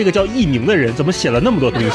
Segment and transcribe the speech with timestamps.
[0.00, 1.90] 这个叫佚名的人怎么写了那么多东西？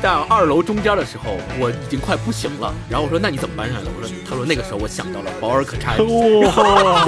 [0.00, 2.72] 到二楼中间的时候，我已经快不行了。
[2.88, 7.04] 然后我说：“那你怎么搬上来的？”我说：“他说那个时候我想到了保尔可察。”哇！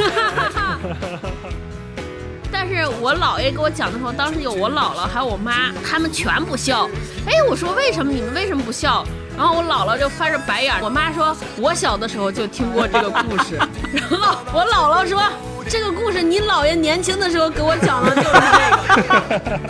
[2.51, 6.91] 但是我姥爷给我讲的时候，当时有我姥姥还有我妈，他们全不笑。
[7.29, 9.07] 哎，我说为什么你们为什么不笑？
[9.39, 10.75] 然后我姥姥就翻着白眼。
[10.83, 13.57] 我妈说，我小的时候就听过这个故事。
[13.95, 15.23] 然后我姥姥说，
[15.69, 19.61] 这个故事你姥爷年轻的时候给我讲的就是这个。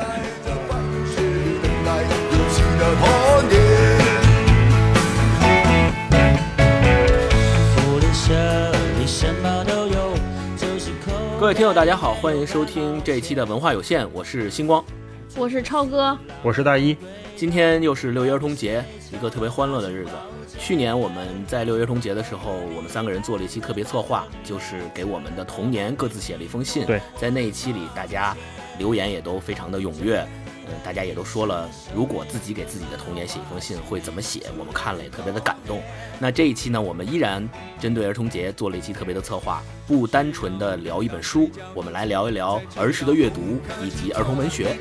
[11.39, 14.85] 各位听友，大家好，欢迎收听这一期的文化有限，我是星光，
[15.37, 16.97] 我是超哥，我是大一。
[17.37, 18.83] 今天又是六一儿童节，
[19.13, 20.11] 一个特别欢乐的日子。
[20.59, 26.87] 去年我们在六一儿童节的时候，我们三个人做了一期特别策划，就是给我们的童年各自写了一封信。
[26.87, 28.35] 对，在那一期里，大家
[28.79, 30.27] 留言也都非常的踊跃。
[30.69, 34.41] 嗯，大家也都说了，如果自己给自己的童年写一封信会怎么写？
[34.59, 35.83] 我们看了也特别的感动。
[36.19, 37.47] 那这一期呢，我们依然
[37.79, 44.77] 针对儿童节做了一期特别的策划，不单纯的聊一本书，我们来聊一聊儿时的阅读以及儿童文学。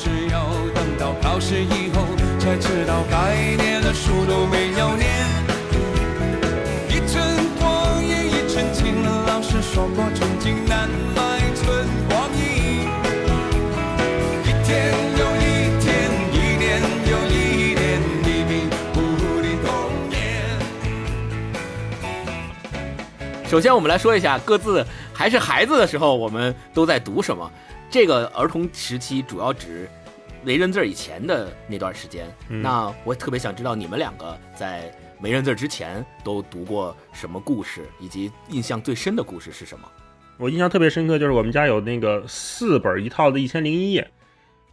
[0.00, 2.06] 就是要等到考试以后
[2.38, 5.10] 才知道该念的书都没有念。
[6.88, 7.22] 一寸
[7.58, 12.88] 光阴一寸金，老师说过寸金难买寸光阴。
[14.42, 18.50] 一天又一天，一年又一年，一笔
[18.94, 18.96] 不
[19.42, 19.68] 的童
[20.08, 20.16] 年。
[23.50, 27.52] 首先，我们来说一下各自还是孩子的时候，我们都在读什么。
[27.90, 29.88] 这个儿童时期主要指
[30.44, 32.24] 没认字以前的那段时间。
[32.48, 39.86] 那我特别想知道你们两个在没认字之前都读过什么故事，以及印象最深的故事是什么？
[40.38, 44.02] 我印象特别深刻，就是我们家有那个四本一套的《一千零一夜》。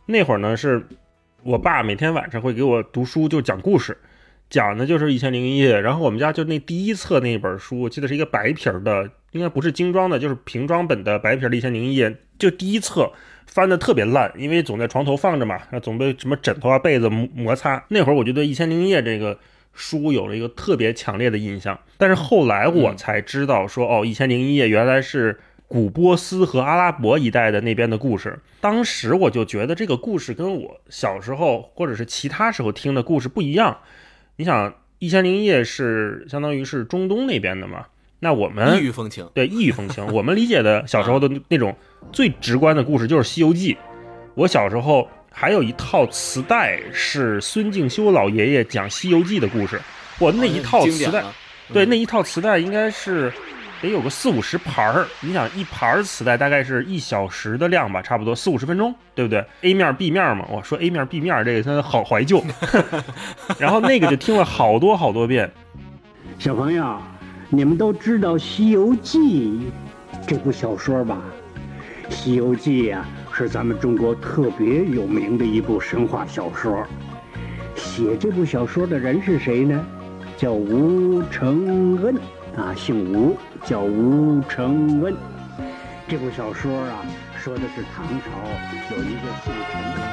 [0.06, 0.88] 那会儿呢，是
[1.44, 3.98] 我爸每天晚上会给我读书，就讲故事，
[4.50, 5.76] 讲的就是《一千零一夜》。
[5.80, 12.10] 然后我们家就那第一册那本书，我记得是一个白皮儿的，应该不是精装的，就是平装本的白皮儿的《一千零一夜》。
[12.40, 13.12] 就第一册
[13.46, 17.84] 翻的特别烂，因为总在床头放着嘛，总被什么枕头啊、被子摩擦。
[17.90, 19.40] 那会儿我就对《一千零一夜》这个
[19.74, 21.80] 书有了一个特别强烈的印象。
[21.98, 25.40] 但是后来我才知道说，哦，《一千零一夜》原来是。
[25.70, 33.80] 古波斯和阿拉伯一带的那边的故事，当时我就觉得这个故事跟我小时候或者是其他时候听的故事不一样。
[34.38, 37.88] 你想，《一千零一夜》是相当于是中东那边的嘛？
[38.20, 40.06] 那我们异域风情，对异域风情。
[40.14, 41.76] 我们理解的小时候的那种
[42.12, 43.74] 最直观的故事就是《西游记》。
[44.34, 49.82] 我小时候还有一套磁带是孙敬修老爷爷讲《西游记》的故事。
[50.20, 51.24] 我那一套磁带，
[51.72, 53.32] 对那一套磁带应该是。
[53.80, 62.44] 得有个四五十盘儿，你想一盘儿磁带大概是一小时的量吧，差不多四五十分钟，对不对？A 面 B 面嘛，我说 A 面 B 面这个真的好怀旧。
[63.60, 65.48] 然后那个就听了好多好多遍。
[66.40, 67.00] 小朋友，
[67.50, 69.62] 你们都知道《西游记》
[70.28, 71.22] 这部小说吧？
[72.14, 76.86] 《西游记》呀，是咱们中国特别有名的一部神话小说。
[77.74, 79.86] 写这部小说的人是谁呢？
[80.36, 82.16] 叫吴承恩。
[82.58, 85.16] 啊，姓吴，叫吴承恩。
[86.08, 87.06] 这部小说啊，
[87.38, 88.26] 说的是唐朝
[88.92, 90.07] 有一个姓陈的。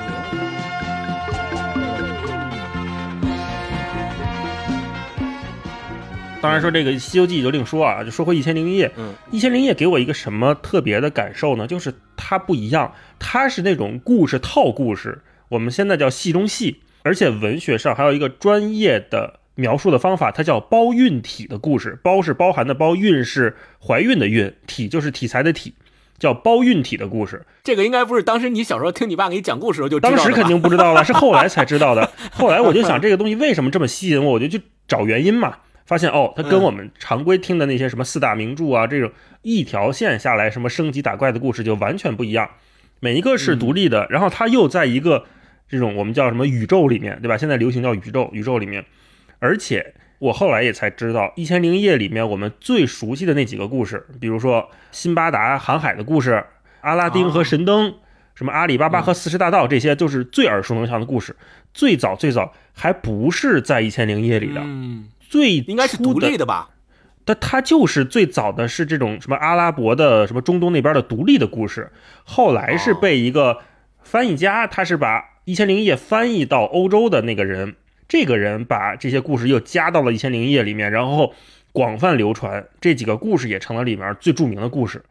[6.44, 8.86] 当然说这个《西游记》就另说啊，就说回《一千零一夜》。
[8.96, 11.66] 嗯，《一千零一夜》给我一个什么特别的感受呢？
[11.66, 19.40] 就是它不一样，它是那种故事套故事，我们现在叫戏中戏，而且文学上还有一个专业的。
[19.56, 21.96] 描述的方法，它叫包孕体的故事。
[22.02, 25.72] 包是包含的包，孕是怀孕的孕，体就是题材的体，
[26.18, 27.46] 叫包孕体的故事。
[27.62, 32.10] 这个应该不是当时你小时候听你爸给你讲故事时候就当时肯定不知道了，是后来才知道的。
[32.34, 35.58] 后来我就想这个东西为什么这么吸引我，我就去找原因嘛。
[35.84, 39.10] 发现哦，它跟我们常规听的那些什么四大名著啊，这种
[39.42, 42.48] 一条线下来什么升级打怪的故事就完全不一样。
[43.00, 45.26] 每一个是独立的，然后它又在一个
[45.68, 47.36] 这种我们叫什么宇宙里面，对吧？
[47.36, 48.84] 现在流行叫宇宙，宇宙里面。
[49.40, 56.42] 而且我后来也才知道，《一千零一夜》里面我们最熟悉的那几个故事，比如说辛巴达航海的故事、
[56.80, 57.94] 阿拉丁和神灯、
[58.34, 61.36] 什么阿里巴巴和四十大盗，这些都是最耳熟能详的故事。
[61.74, 64.62] 最早最早还不是在《一千零一夜》里的，
[65.34, 66.70] 最应该是独立的吧？
[67.24, 71.90] 但它就是最早的是这种什么阿拉伯的、什么中东那边的独立的故事。
[72.22, 73.58] 后来是被一个
[74.04, 77.74] 翻译家，他是把《一千零一夜》翻译到欧洲的那个人。
[78.06, 81.34] 这个人把这些故事又加到了《一千零一夜》里面，然后
[81.72, 82.68] 广泛流传。
[82.80, 85.02] 这几个故事也成了里面最著名的故事。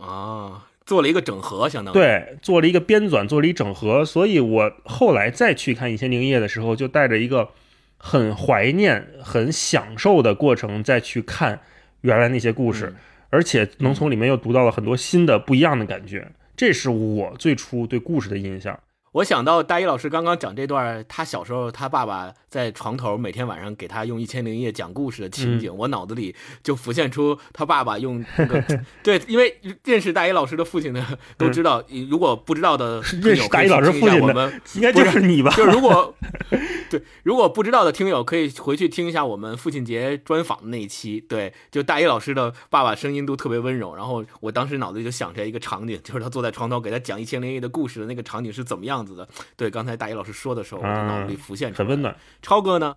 [0.00, 1.94] 啊，做了一个整合，相当于。
[1.94, 7.50] 对，做了一个编纂，做了一整合，所以我后来再去看《一千零一夜》的时候，就带着一个
[7.96, 11.60] 很怀念、很享受的过程再去看
[12.02, 12.96] 原来那些故事，嗯
[13.28, 16.30] 而且能从里面又读到了很多新的、不一样的感觉。
[16.56, 18.78] 这是我最初对故事的印象。
[19.16, 28.62] 我想到大一老师刚刚讲这段，他小时候他爸爸在床头每天晚上给他用《一千零一夜》讲故事的情嗯景，我脑子里就浮现出他爸爸用那个
[29.02, 35.50] 对，因为认识大一老师的父亲呢都知道，如果不知道的嗯认识大一老师可以听一下父亲的我们应该就是你吧？
[35.56, 36.14] 就是如果
[36.90, 49.26] 对如果不知道的听友可以回去听一下我们父亲节专访的那一期，对，就大一老师的爸爸声音都特别温柔，然后我当时脑子里就想着一个场景，就是他坐在床头给他讲《一千零一夜》的故事的那个场景是怎么样子的。
[49.56, 51.86] 对，刚才大一老师说的时候，我的脑子里浮现出来。
[51.86, 52.14] 很温暖。
[52.42, 52.96] 超哥呢？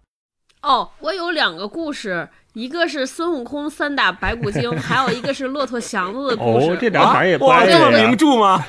[0.62, 6.72] 哦，我有两个故事，一个是孙悟空三打白骨精，还有一个是骆驼祥子的故事。
[6.72, 7.90] 哦，这俩哪儿也不哇，挨这么。
[7.92, 8.62] 名著吗？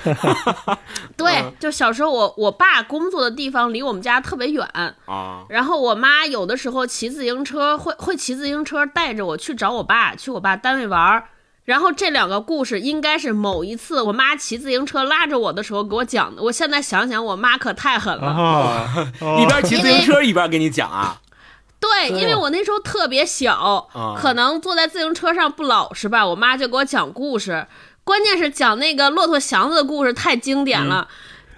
[1.19, 4.65] 对嗯，就小时候我我爸工作的地方离我们家特别远，
[5.07, 11.25] 啊，然后我妈有的时候骑自行车会会骑自行车带着我去找我爸，去我爸单位玩儿。
[11.71, 16.43] 然后这两个故事应该是某一次我妈骑自行车拉着我的时候给我讲的。
[16.43, 18.27] 我现在想想，我妈可太狠了。
[18.27, 18.89] 啊，
[19.41, 21.21] 一边骑自行车一边给你讲啊。
[21.79, 27.65] 对，因为我那时候特别小，啊可能坐在自行车上不老实吧，我妈就给我讲故事。
[28.03, 31.07] 关键是讲那个骆驼祥子的故事太经典了，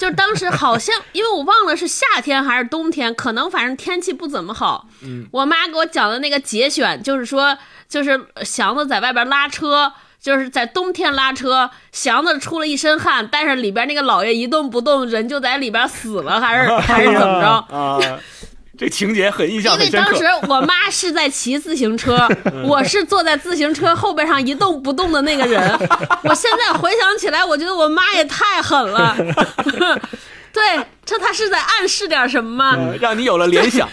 [0.02, 4.88] 就当时好像因为我忘了是夏天还是冬天，可能反正天气不怎么好。
[5.04, 7.56] 嗯，我妈给我讲的那个节选，就是说，
[7.88, 9.93] 就是祥子在外边拉车。
[10.20, 18.20] 就是在冬天拉车，祥子出了一身汗，但是里边那个老爷一动不动，人就在里边死了，还是还是怎么着？
[18.72, 20.46] 啊，这情节很印象因为很深刻当时。
[20.48, 22.26] 我妈是在骑自行车，
[22.66, 25.60] 我是坐在自行车后背上一动不动的那个人。
[26.24, 29.16] 我现在回想起来，我觉得我妈也太狠了。
[30.52, 30.62] 对，
[31.04, 32.76] 这她是在暗示点什么吗？
[32.76, 33.88] 呃让你有了联想，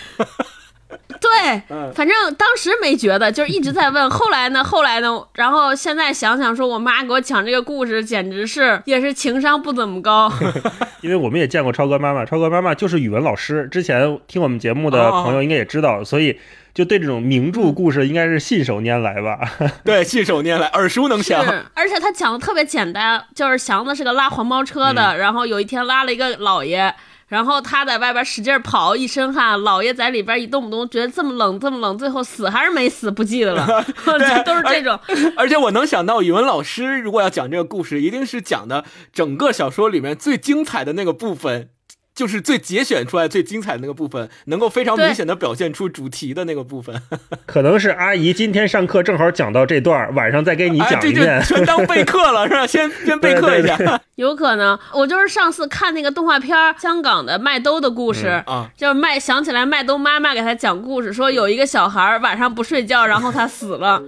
[1.29, 4.09] 对嗯，反正当时没觉得，就是一直在问。
[4.09, 4.63] 后来呢？
[4.65, 5.21] 后来呢？
[5.33, 10.31] 然后现在想想，说我妈给我讲这个故事，简直是也是情商不怎么高。
[11.01, 16.37] 因为我们也见过超哥妈妈，超哥妈妈就是语文老师，之前听我们节目的朋友应该也知道，所以
[16.73, 19.39] 就对这种名著故事应该是信手拈来吧。
[19.85, 21.45] 对，信手拈来，耳熟能详。
[21.73, 26.93] 而且他讲的特别简单，就是祥子是个拉黄包车的，然后有一天拉了一个老爷，
[27.29, 34.99] 然后他在外边使劲跑，一身汗，老爷在里边一动不动，觉得这么冷这么冷，最后死还是没死不记得了， 这都是这种。
[35.37, 38.83] 而且我能想到，语文老师如果要讲这个故事，一定是讲的
[39.13, 41.69] 整个小说里面最精彩的那个部分，
[42.19, 47.01] 就是最节选出来最精彩的那个部分，能够非常明显的表现出主题的那个部分。
[47.47, 51.41] 可能是阿姨今天上课正好讲到这段，晚上再给你哎，这就讲一遍。
[51.43, 52.67] 全当备课了，是吧？
[52.67, 53.77] 先 先备课一下
[54.15, 58.69] 有可能，我就是上次看那个动画片儿，香港的麦兜的故事，啊。
[58.75, 64.03] 就是麦想起来麦兜妈妈给他讲故事，说有一个小孩晚上不睡觉，然后他死了。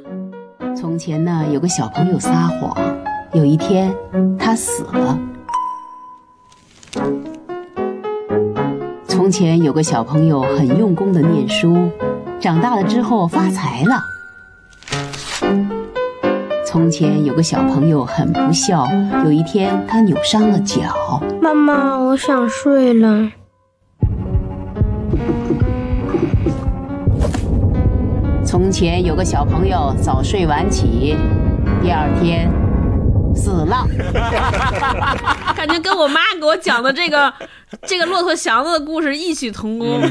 [0.76, 2.30] 从前呢，有个小朋友撒
[2.60, 2.78] 谎，
[3.32, 3.96] 有一天
[4.38, 5.18] 他死了。
[9.22, 11.92] 从前有个小朋友很用功的念书，
[12.40, 14.04] 长大了之后发财了。
[16.66, 18.88] 从前有个小朋友很不孝，
[19.24, 21.22] 有一天他扭伤了脚。
[21.40, 23.30] 妈妈，我想睡了。
[28.44, 31.16] 从前有个小朋友早睡晚起，
[31.84, 32.50] 第二天
[33.42, 33.88] 死了。
[35.56, 37.34] 感觉跟我妈给我讲的这个
[37.88, 40.02] 这个骆驼祥子的故事异曲同工。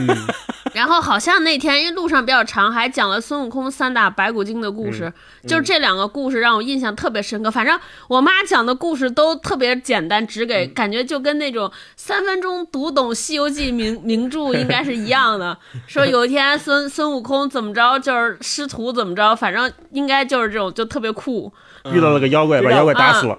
[0.73, 5.13] 然后好像那天因为路上比较长，还讲了孙悟空三打白骨精的故事，
[5.47, 7.51] 就是这两个故事让我印象特别深刻。
[7.51, 15.57] 反正我妈讲的故事都特别简单只给，感觉就跟那种三分钟读懂《西游记》名名著应该是一样的。
[15.87, 21.53] 说有一天孙孙悟空怎么着，就是师徒怎么着，反正应该就是这种，就特别酷。
[21.93, 23.39] 遇到了个妖怪，把妖怪打死了，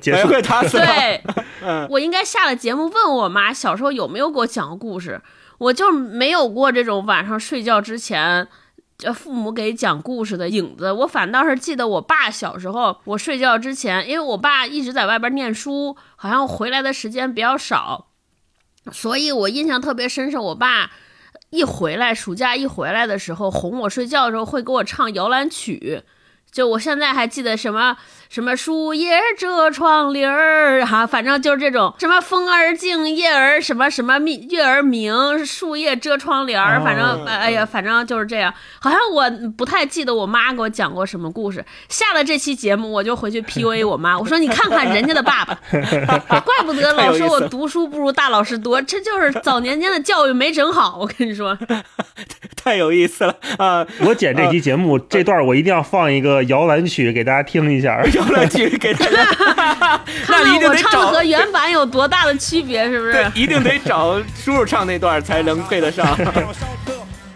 [0.00, 0.28] 结哎束。
[0.28, 0.84] 会打死了。
[0.84, 1.22] 对，
[1.62, 5.20] 嗯我应该下了节目问我妈小时候有没有给我讲过故事，
[5.58, 8.48] 我就没有过这种晚上睡觉之前。
[8.96, 18.08] 这父母给讲故事的影子，我反倒是记得我爸小时候，我睡觉之前，因为我爸一直在外边念书，好像回来的时间比较少，
[18.90, 20.90] 所以我印象特别深是我爸
[21.50, 26.02] 一回来，暑假一回来的时候，哄我睡觉的时候会给我唱摇篮曲，
[26.50, 27.96] 就我现在还记得什么
[28.28, 38.52] 什么树叶遮窗棂儿哈，反正就是这种什么风儿静，叶儿什么什么明月儿明，树叶遮窗帘儿，反正哎呀，反正就是这样。
[38.80, 41.64] 好像我不太记得我妈给我讲过什么故事。
[41.88, 45.58] 下了这期节目，我就回去 PUA 我妈， 我说你看看人家的爸爸，
[46.40, 50.98] 怪不得老说我读书不如大老师多，这就是早年间的教育没整好。
[51.00, 51.56] 我跟你说，
[52.62, 53.86] 太有意思了啊！
[54.00, 58.02] 我剪这期节目这段，我一定要放一个摇篮曲给大家听一下。
[58.18, 59.24] 摇篮曲给大家，
[60.26, 63.12] 看看我唱的找和原版有多大的区别，是不是？
[63.12, 66.16] 对，一定得找叔叔唱那段才能配得上。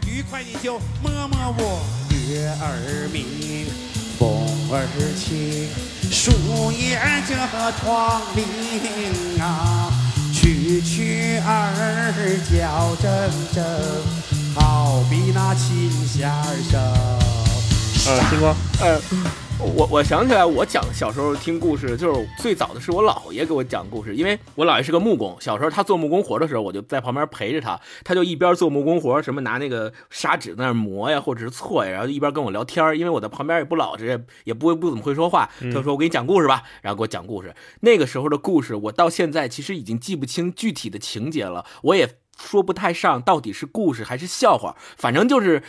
[0.07, 1.83] 愉快你就摸摸我。
[2.31, 3.67] 月儿明，
[4.19, 4.87] 风儿
[5.19, 5.69] 轻，
[6.11, 6.99] 树叶
[7.29, 7.35] 遮
[7.83, 9.93] 窗棂啊，
[10.33, 13.05] 蛐蛐儿叫铮
[13.55, 13.61] 铮，
[14.55, 16.31] 好比那琴弦
[16.71, 16.81] 声。
[18.07, 18.99] 呃，星光，呃，
[19.63, 37.55] 我我想起来，我讲小时候听故事，就是最早的是我姥爷给我讲故事，因为我姥爷是个木工，小时候他做木工活的时候，我就在旁边陪着他，他就一边做木工活，什么拿那个砂纸在那磨呀，或者是搓呀，然后一边跟我聊天因为我在旁边也不老实，也也不会不怎么会说话，他说我给你讲故事吧，然后给我讲故事。
[37.81, 42.17] 那个时候的故事，我到现在其实已经记不清具体的情节了，我也。
[42.43, 45.63] 说不太上到底是故事还是笑话，反正就是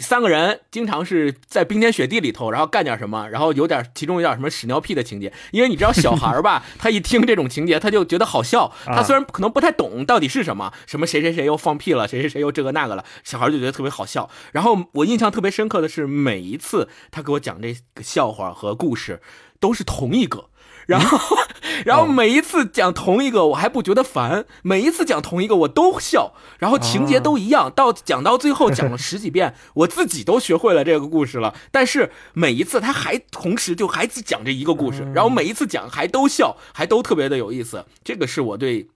[0.00, 5.32] 三个人经常是在冰天雪地里头，然后干点什么，然后有点其中有点什么屎尿屁的情节。
[5.50, 8.72] 因为你知道小孩吧， 他一听这种情节，他就觉得好笑。
[8.86, 14.30] 他虽然可能不太懂到底是什么，什么谁谁谁又放屁了，谁谁谁又这个那个了，小孩就觉得特别好笑。
[14.52, 19.20] 然后我印象特别深刻的是，每一次他给我讲这个笑话和故事，
[19.58, 20.50] 都是同一个。
[20.86, 21.36] 然后，
[21.84, 26.34] 然后 每一次讲同一个，我还不觉得烦；每一次讲同一个，我都笑。
[26.58, 31.54] 然后情节都一样，到讲到最后讲了十几遍， 我自己都学会了这个故事了。
[31.70, 37.84] 但是每一次他还同时就还讲这一个故事，然后每一次讲还都笑，还都特别的有意思。
[38.04, 38.88] 这个是我对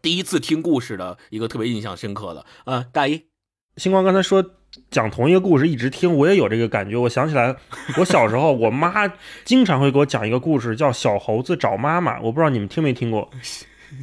[0.00, 2.44] 第一次听故事的一个特别印象深刻的。
[2.64, 3.24] 啊，大一，
[3.76, 4.44] 星光刚才说。
[4.90, 6.96] 讲同一个故事一直听，我也有这个感觉。
[6.96, 7.54] 我想起来，
[7.98, 8.92] 我小时候，我妈
[9.44, 12.18] 经常会给我讲一个故事，叫《小猴子找妈妈》。
[12.22, 13.28] 我不知道你们听没听过？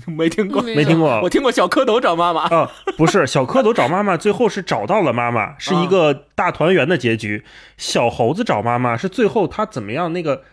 [0.06, 1.10] 没听过，没听过。
[1.24, 2.44] 我听过小蝌蚪找妈妈。
[2.44, 7.44] 啊，不是，小蝌蚪找妈妈，最后是找到了妈妈，是一个大团圆的结局。
[7.78, 10.14] 小猴子找妈妈是最后他怎么样？
[10.14, 10.44] 那个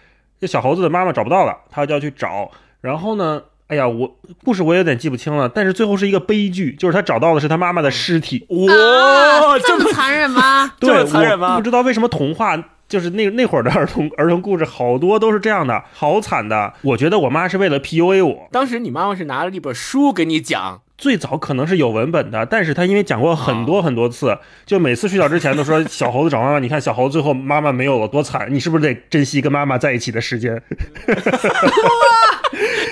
[0.40, 2.50] 这小猴子的妈妈找不到了，他就要去找。
[2.80, 3.42] 然后呢？
[3.68, 8.46] 哎呀，我故事我有点记不清了，但是最后是一个悲剧，就是他找到的是他妈妈的尸体。
[8.48, 10.72] 哇， 这么残忍吗？
[10.78, 11.56] 这么，残忍吗？
[11.56, 12.56] 不知道为什么童话
[12.88, 16.74] 就是那那会儿的儿童儿童故事好多都是这样的，好惨的。
[16.82, 18.48] 我觉得我妈是为了 PUA 我。
[18.52, 30.56] 当时你妈妈是拿了一本书给你讲，最早可能是有文本的，但是她因为讲过很多很多次，就每次睡觉之前都说小猴子找妈妈，你看小猴子最后妈妈没有了多惨，你是不是得珍惜跟妈妈在一起的时间？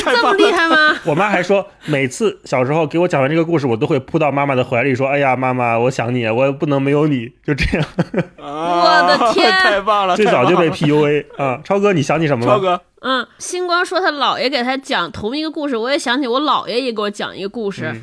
[0.04, 0.43] 这么厉害吗？
[1.04, 7.87] 我妈还说，每次小时候给我讲完这个故事，我都会扑到妈妈的怀里，说：“哎呀，妈妈，我想你，我不能没有你。”就这样。
[8.38, 10.16] 我的天， 太棒了！
[10.16, 12.54] 最早就被 PUA 啊，超哥，你想起什么了？
[12.54, 17.94] 超哥，嗯，星光说他姥爷给他讲同一个故事，我也想起我姥爷也给我讲一个故事，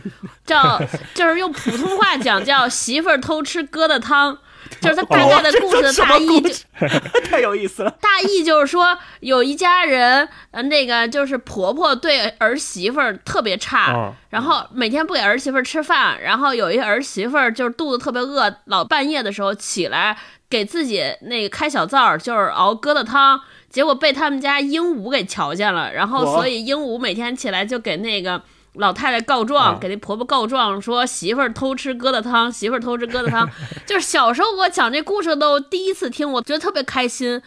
[0.45, 0.79] 叫
[1.13, 4.37] 就是用普通话讲叫媳妇儿偷吃疙瘩汤。
[4.79, 7.91] 就是他大概的故事的大意，就 太有意思了。
[8.01, 20.17] 大意就是说，有一家人，呃，那个就是婆婆对儿媳妇儿特别差，然后每天不给儿媳妇儿吃饭，然后有一儿媳妇儿就是肚子特别饿，老半夜的时候起来
[20.49, 28.41] 给自己那个开小灶，就是熬疙瘩汤，结果被他们家鹦鹉给瞧见了，然后所以鹦鹉每天起来就给那个。
[28.75, 33.49] 老太太告状，给那婆婆告状，说媳妇儿偷吃疙瘩汤， 媳妇儿偷吃疙瘩汤。
[33.85, 37.41] 就是小时候我讲这故事都第一次听，我觉得特别开心。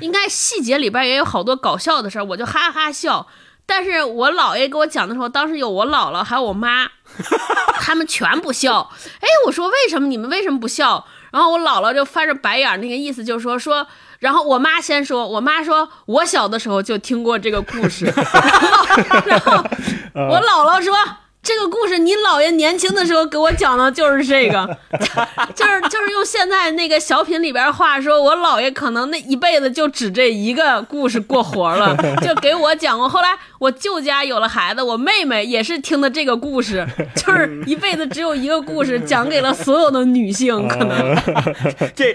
[0.00, 3.26] 应该细节里边也有好多搞笑的事儿，我就哈哈笑。
[3.66, 6.88] 但是我姥爷给我讲的时候，当时有我姥姥还有我妈，
[7.80, 8.90] 他们全不笑。
[9.20, 11.06] 哎，我说为什么你们为什么不笑？
[11.32, 13.86] 然后我姥姥就翻着白眼，那个意思就是说说。
[14.18, 18.04] 然后我妈先说，我妈说，我小的时候就听过这个故事，
[19.24, 19.52] 然后，然后
[20.28, 20.94] 我姥姥说。
[21.42, 24.78] 这个故事，你姥爷年轻的时候给我讲的就是这个，
[25.56, 33.08] 就是就是用现在那个小品里边话说，我姥爷可能那一辈子就指这一个故事过活了， 就给我讲过。
[33.08, 33.28] 后来
[33.58, 40.68] 我舅家有了孩子，我妹妹也是听的这个故事， 就是一辈子只有一个故事讲给了所有的女性。
[40.68, 41.16] 可能
[41.96, 42.14] 这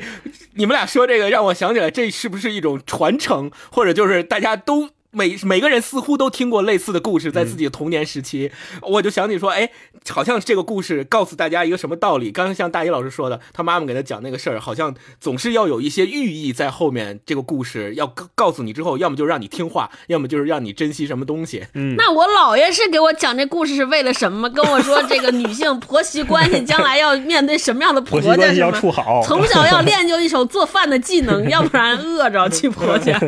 [0.53, 4.89] 你们俩说这个让我想起来，这是不是一种传承，或者就是大家都。
[5.15, 9.69] 每每个人似乎都听过类似的故事，在自己的童年时期，我就想起说，哎，
[10.09, 12.31] 好像这个故事告诉大家一个什么道理？
[12.31, 17.19] 刚刚像大一老师说的，他妈妈给他讲那个事儿，好像总是要有一些寓意在后面。
[17.25, 21.65] 这个故事要告告诉你之后，要么就是让你听话，要么就是让你珍惜什么东西。
[21.73, 24.49] 嗯，那我姥爷是给我讲这故事是为了什么？
[24.49, 28.71] 跟我说这个女性婆媳关系将来要面对什么样的婆家媳关系要？
[28.71, 29.23] 处好。
[29.23, 33.19] 从小要练就一手做饭的技能，要不然饿着去婆家。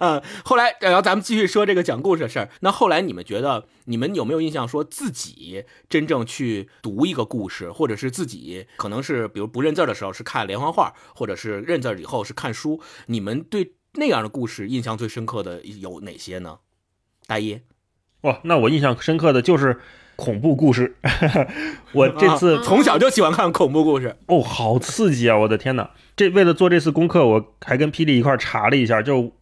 [0.00, 2.48] 嗯， 后来，然后咱们继续说这个讲故事的事儿。
[2.60, 12.80] 那后来你们觉得，你们有没有印象，说自己真正去读一个故事，或者是自己可能是比如不认字儿的时候是看连环画，或者是认字儿以后是看书？
[13.06, 16.58] 你们对那样的故事印象最深刻的有哪些呢？
[17.26, 17.60] 大一，
[18.22, 19.80] 哇，那我印象深刻的就是
[20.16, 20.96] 恐怖故事。
[21.92, 24.16] 我这次、 啊从小就喜欢看恐怖故事。
[24.26, 25.36] 哦，好刺激啊！
[25.38, 25.90] 我的天哪！
[26.14, 29.32] 这为了做这次功课，我还跟霹雳一块儿查了一下，就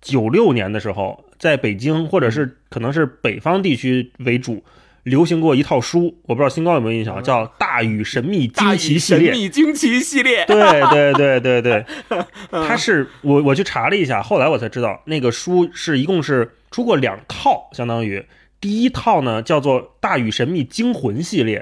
[0.00, 4.62] 九六年的时候，在北京或者是可能是北方地区为主，
[5.02, 9.30] 流行过一套书，我不知道新高有没有印象，叫《大禹神秘惊奇系列》。
[9.32, 10.58] 神秘惊奇系列，对
[10.90, 11.84] 对对对对，
[12.50, 18.24] 它是我我去查了一下，后来我才知道那个书是一共是出过两套，相当于。
[18.58, 21.60] 第一套呢叫做《大禹神秘惊魂系列》，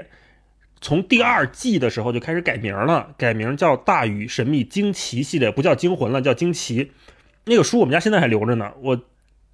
[0.79, 6.91] 从第二季的时候就开始改名了，改名叫《大禹神秘惊奇系列》，不叫惊魂了，叫惊奇。
[7.45, 9.01] 那个书我们家现在还留着呢，我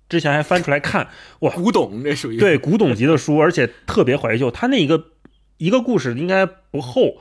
[0.10, 1.08] 之前还翻出来看，
[1.40, 4.52] 哇，古董这属于对古董级的书，而且特别怀旧。
[4.52, 5.06] 它那一个
[5.58, 7.18] 一个故事应该不厚，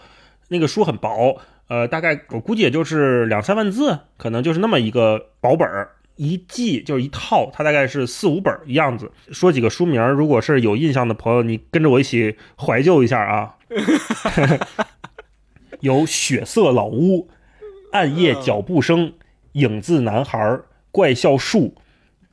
[0.49, 5.91] 那个书很薄，呃，大概我估计也就是两三万字，可能就是那么一个薄本儿。
[6.17, 9.11] 一季就是一套，它大概是四五本儿样子。
[9.33, 13.55] 说几个书名，如果是有印象的朋友，你跟着我一起怀旧一下啊。
[15.81, 17.21] 有《血色老屋》、
[17.93, 19.07] 《暗夜脚步声》、
[19.53, 20.39] 《影子男孩》、
[20.91, 21.61] 《怪笑树》，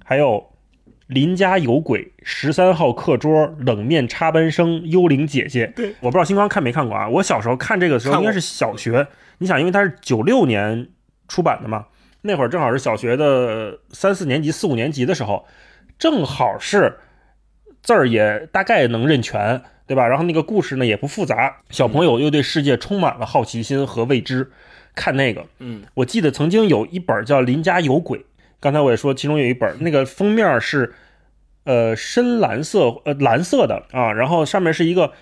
[0.03, 0.51] 还有
[1.07, 5.67] 邻家有鬼、十三号课桌、冷面插班生、幽灵姐姐。
[5.75, 7.07] 对，我不知道星光看没看过啊？
[7.07, 9.07] 我小时候看这个时候应该是小学，
[9.37, 10.89] 你想，因为它是九六年
[11.27, 11.87] 出版的嘛，
[12.21, 15.45] 那会儿正好是小学的三四年级、四五年级的时候，
[15.97, 16.97] 正好是
[17.81, 20.07] 字儿也大概能认全，对吧？
[20.07, 24.51] 然后那个故事呢也不复杂，小朋友又对世界充满了好奇心和未知，
[24.97, 28.19] 看那个，嗯，我记得曾经有一本叫《邻家有鬼》，
[28.59, 30.95] 刚才我也说，其中有一本， 那个封面是
[31.65, 35.13] 呃深蓝色，呃蓝色的啊，然后上面是一个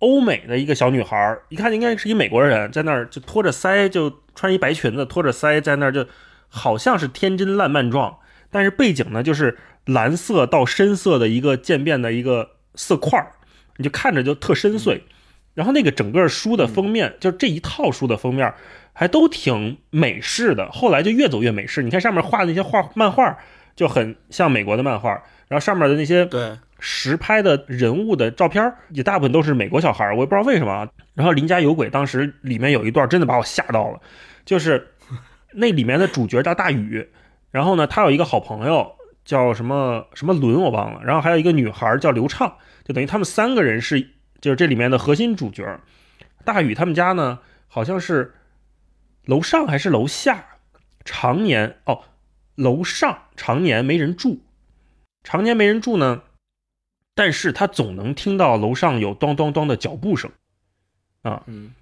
[0.00, 6.04] 欧美的一个小女孩儿，一看应该是一美国人，在那儿就托着腮，就穿一白裙子，托着腮在那儿，就
[6.48, 8.18] 好像是天真烂漫状，
[8.50, 13.32] 但是背景呢就是蓝色到深色的一个渐变的一个色块儿，
[13.76, 15.00] 你就看着就特深邃。
[15.54, 18.52] 然后那个整个书的封面，就这一套书的封面，
[18.98, 20.70] 还都挺美式的。
[20.72, 23.36] 后来就越走越美式，你看上面画的那些画漫画，
[23.76, 25.10] 就很像美国的漫画。
[25.48, 30.88] 然后上面的那些对，实拍的人物的照片，也大部分都是美国小孩，我也不知道为什么啊。
[31.14, 34.00] 然后《邻家有鬼》当时里面有一段真的把我吓到了，
[34.46, 34.88] 就是
[35.52, 37.06] 那里面的主角叫大宇，
[37.50, 38.90] 然后呢，他有一个好朋友
[39.26, 44.00] 叫什么什么伦我忘了，然后还有一个女孩叫刘畅，就等于他们三个人是
[44.40, 45.78] 就是这里面的核心主角。
[46.44, 48.34] 大宇他们家呢，好像是
[49.26, 50.46] 楼上还是楼下，
[51.04, 52.04] 常年哦，
[52.54, 54.40] 楼上常年没人住，
[55.22, 56.22] 常年没人住呢，
[57.14, 60.30] 但是他总能听到楼上有咚咚咚的脚步声，
[61.22, 61.74] 啊，嗯，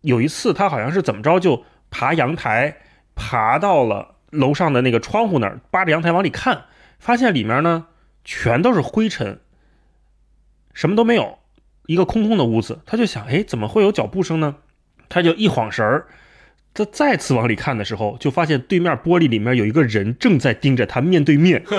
[0.00, 2.76] 有一次他好像是怎么着就爬阳台，
[3.14, 6.64] 爬到了楼上的那个窗户那儿，扒着阳台往里看，
[6.98, 7.86] 发现里面呢
[8.24, 9.40] 全都是灰尘，
[10.74, 11.38] 什么都没有，
[11.86, 12.80] 一个空空的屋子。
[12.84, 14.56] 他就想，哎，怎么会有脚步声呢？
[15.08, 16.06] 他就一晃神儿，
[16.74, 21.62] 他再次往里看的时候，就发现对面玻璃里面有一个人正在盯着他面对面。
[21.68, 21.74] 为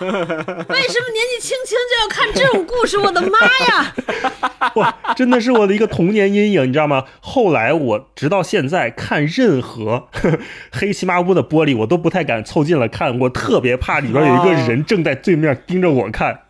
[0.00, 2.96] 什么年纪轻轻就要看这种故事？
[2.98, 3.92] 我的妈呀！
[4.76, 7.04] 哇，真的是我的一个童年阴影，你知道吗？
[7.20, 10.38] 后来我直到现在看任何呵 呵
[10.70, 16.42] 黑漆麻乌的玻璃，我都不太敢凑近了看，我特别怕里边有一个人正在对面盯着我看。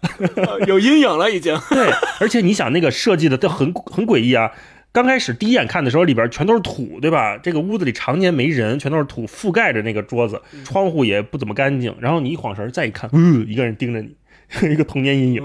[0.66, 1.58] 有阴影了已经。
[1.70, 4.52] 对，而且你想那个设计的都很很诡异啊。
[4.94, 7.36] 刚开始第一眼看的时候，里边全都是土，对吧？
[7.36, 11.92] 这个屋子里常年没人，全都是土覆盖着那个桌子，窗户也不怎么干净。
[12.00, 14.14] 然后你一晃神儿再一看，嗯，一个人盯着你，
[14.72, 15.42] 一个童年阴影。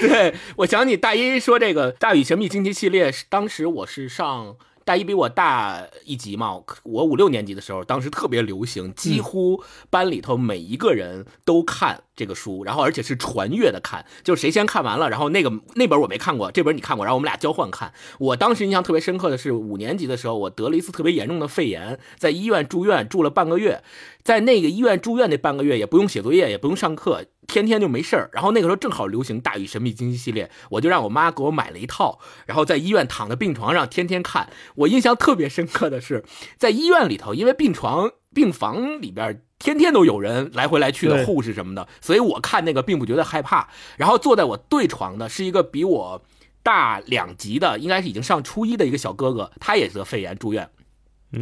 [0.00, 4.54] 对，我想起大一说这个《大禹神秘惊奇》系列，当时我是上
[4.86, 17.92] 大一比我大一级嘛，我五六年级的时候，当时特别流行，几乎班里头每一个人都看这个书，然后而且是传阅的看，就是谁先看完了，然后那个那本我没看过，这本你看过，然后我们俩交换看。
[18.20, 23.82] 我当时印象特别深刻的是五年级的时候，我得了一次特别严重的肺炎，在医院住院住了半个月，
[24.26, 27.24] 在那个医院住院那半个月也不用写作业，也不用上课。
[27.46, 34.50] 天天就没事儿，然后那个时候正好流行《大禹神秘惊奇》系列，我就让我妈给我买了一套，然后在医院躺在病床上天天看。
[34.74, 36.24] 我印象特别深刻的是，
[36.58, 43.68] 在医院里头，因为病床病房里边天天都有人来回来去的，护士什么的，所以我看那个并不觉得害怕。
[43.96, 46.20] 然后坐在我对床的是一个比我
[46.64, 50.68] 大两级的，应该是已经上初一的一个小哥哥，他也得肺炎住院。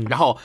[0.09, 0.37] 然后，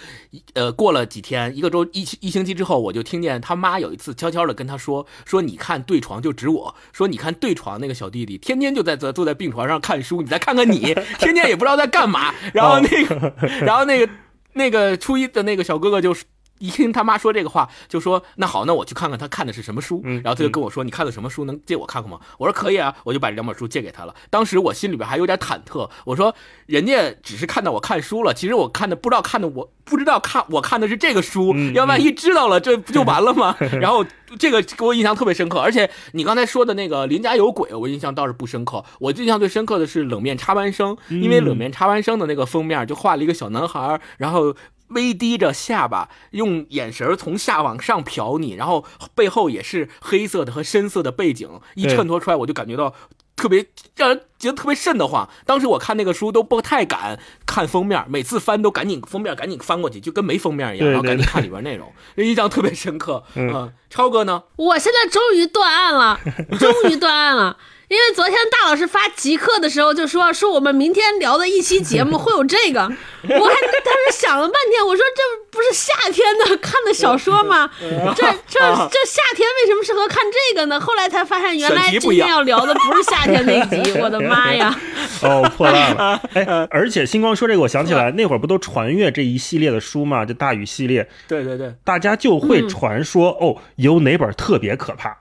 [0.53, 14.11] 呃，过了几天，一个周一一星期之后，我就听见他妈有一次悄悄的跟他说：“说你看对床就指我说你看对床那个小弟弟，天天就在坐坐在病床上看书，你再看看你，天天也不知道在干嘛。”然后那个，然后那个
[14.53, 16.15] 那个初一的那个小哥哥就。
[16.59, 20.01] 一听他妈说这个话，就说那好，那我去看看他看的是什么书。
[20.03, 21.45] 然后他就跟我说：“你看的什么书？
[21.45, 24.13] 能借我看看吗？”我说：“可以啊。”我就把这两本书借给他了。
[24.29, 26.35] 当时我心里边还有点忐忑，我说
[26.67, 31.55] ：“人家只是看到我看书了，其实我看的不知道看的，我不知道看我看的是这个书。
[31.73, 34.05] 要万一知道了，这不就完了吗？”然后
[34.37, 35.59] 这个给我印象特别深刻。
[35.59, 38.83] 而且你刚才说的那个邻家有鬼，我印象倒是不深刻。
[38.99, 44.55] 我印象最深刻的是冷面插班生，因为冷面插班生的那个封面就画了一个小男孩，然后。
[44.89, 52.93] 微低着下巴，用眼神从下往上瞟你，然后背后也是黑色的和深色的背景，一衬托出来，我就感觉到
[53.35, 55.29] 特别让人觉得特别瘆得慌。
[55.45, 63.23] 当时我看那个书都不太敢看封面，每次翻都赶紧封面赶紧翻过去，就跟没封面一样，然后赶紧看里边内容，印象特别深刻。
[63.35, 64.43] 嗯，超哥呢？
[64.57, 66.19] 我现在终于断案了，
[66.59, 67.57] 终于断案了。
[67.89, 77.67] 因为昨天大老师发极客的时候就说说我们明天聊的一期节目 会有这个，我还当时想了半天，我说这不是夏天的看的小说吗？
[77.79, 80.79] 这这这夏天为什么适合看这个呢？
[80.79, 84.79] 后来才发现原来今天要聊的不是夏天那集， 我的妈呀！
[85.23, 86.21] 哦，破烂了。
[86.33, 90.23] 哎，而且星光说这个，我想起来那会儿不都传阅这一系列的书吗？
[90.23, 91.09] 就大禹系列。
[91.27, 95.17] 对对对，大家就会传说哦，有哪本特别可怕。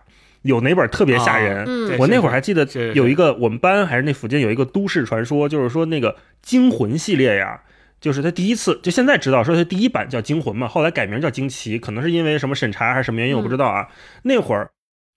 [0.49, 1.99] 有哪本特别吓人？
[1.99, 7.61] 我那会儿还记得有一个，我们班还是那附近有一个都市传说，就是说那个惊魂系列呀，
[8.01, 13.89] 就是他第一次就现在知道说他第一版叫惊魂嘛，后来改名叫惊奇，可能是因为什么审查还是什么原因，我不知道啊。
[14.23, 14.71] 那会儿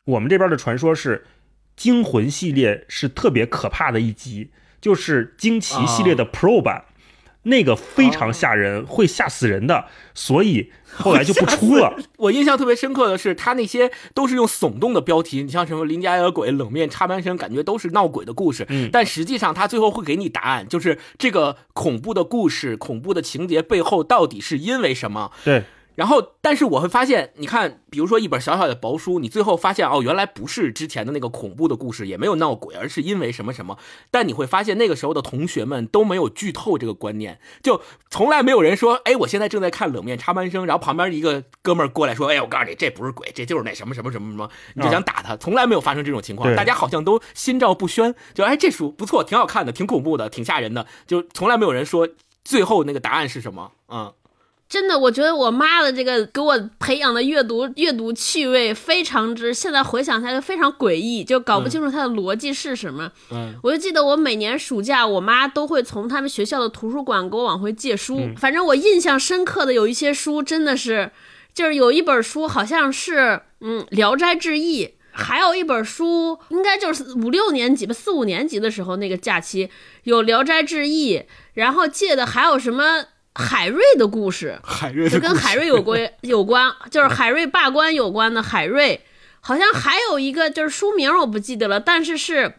[0.06, 1.24] 我们这边的传说是
[1.78, 6.84] 惊魂系列是特别可怕的一集，就是惊奇系列的 Pro 版。
[7.44, 11.98] 那个非常吓人，会吓死人的，所以后来就不出了。
[12.18, 18.66] 我印象特别深刻的是，他那些都是用耸动的标题，你像什么“邻家有鬼”“冷面插班生”，感觉都是闹鬼的故事。
[18.70, 25.32] 嗯，但实际上他最后会给你答案，就是这个恐怖的故事、恐怖的情节背后到底是因为什么？
[25.44, 25.64] 对。
[26.02, 33.78] 然后，但是我会发现，你看，比如说一本小小的薄书，你最后发现哦，原来不是之前的那个恐怖的故事，也没有闹鬼，而是因为什么什么。
[34.10, 52.10] 但你会发现，那个时候的同学们都没有剧透这个观念，就从来没有人说，哎，我现在正在看《冷面插班生》，然后旁边一个哥们儿过来说，哎，我告诉你，这不是鬼，这就是那什么什么什么什么，你就想打他，从来没有发生这种情况，大家好像都心照不宣，就哎，这书不错，挺好看的，挺恐怖的，挺吓人的，就从来没有人说
[52.44, 54.12] 最后那个答案是什么，嗯。
[54.72, 63.12] 真的，我觉得我妈的这个给我培养的阅读阅读趣味非常之，现在回想起来就非常诡异，就搞不清楚它的逻辑是什么。
[63.32, 68.22] 嗯，我就记得我每年暑假，我妈都会从他们学校的图书馆给我往回借书。
[68.38, 71.12] 反正我印象深刻的有一些书，真的是，
[71.54, 79.70] 就是有一本书好像是嗯《聊斋志异》，还有一本书应该就是五六年级吧，四五年级的时候那个假期
[80.04, 81.18] 有《聊斋志异》，
[81.56, 83.04] 然后借的还有什么？
[83.34, 89.02] 海瑞的故事，海瑞就跟海瑞有关 有关，就是海瑞罢官有关的海瑞，
[89.40, 92.56] 好像还有一个就是书名我不记得了，但是是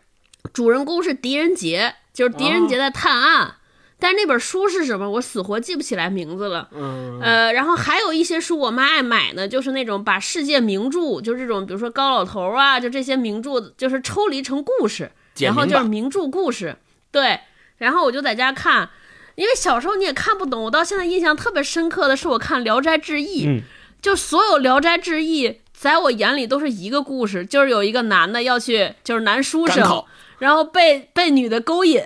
[0.53, 3.57] 主人公是狄仁杰，就是狄仁杰在探案，
[3.99, 6.69] 但是那本书是什么，我死活记不起来名字了。
[6.73, 16.77] 嗯，呃，然后还有一些书我妈爱买呢，就是那种把世界名著，就是这种比如说高老头啊，就这些名著，就是抽离成故事，然后就是名著故事，
[17.11, 17.41] 对，
[17.77, 18.89] 然后我就在家看。
[19.35, 23.47] 因为小时候你也看不懂，我到现在印象特别深刻的是我看《聊斋志异》，
[24.01, 30.05] 就所有《聊斋志异》在我眼里都是一个故事，就是有一个男的要去，就是男书生，
[30.39, 32.03] 然后被被女的勾引，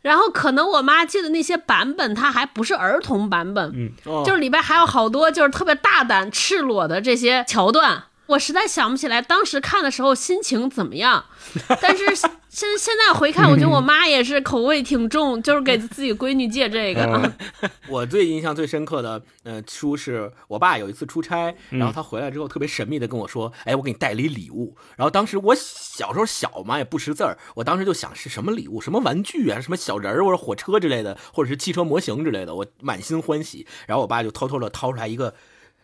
[0.00, 3.92] 然后可能我妈记得那些版本，它还不是儿童版本，
[4.24, 8.04] 就是里边还有好多就是特别大胆赤裸的这些桥段。
[8.26, 11.24] 我实在想不起来当时看的时候心情怎么样，
[11.80, 17.02] 但是现现在回看，我觉得我妈也是口味挺重，就是给自己闺女借这个。
[17.04, 17.32] 嗯
[17.88, 33.66] 我最印象最深刻的呃书是我爸有一次出差，然后他回来之后特别神秘的跟我说：“哎，我给你带了一礼物。”然后当时我小时候小嘛也不识字儿，我当时就想是什么礼物，什么玩具啊，什么小人儿或者火车之类的，或者是汽车模型之类的，我满心欢喜。
[33.86, 35.34] 然后我爸就偷偷的掏出来一个，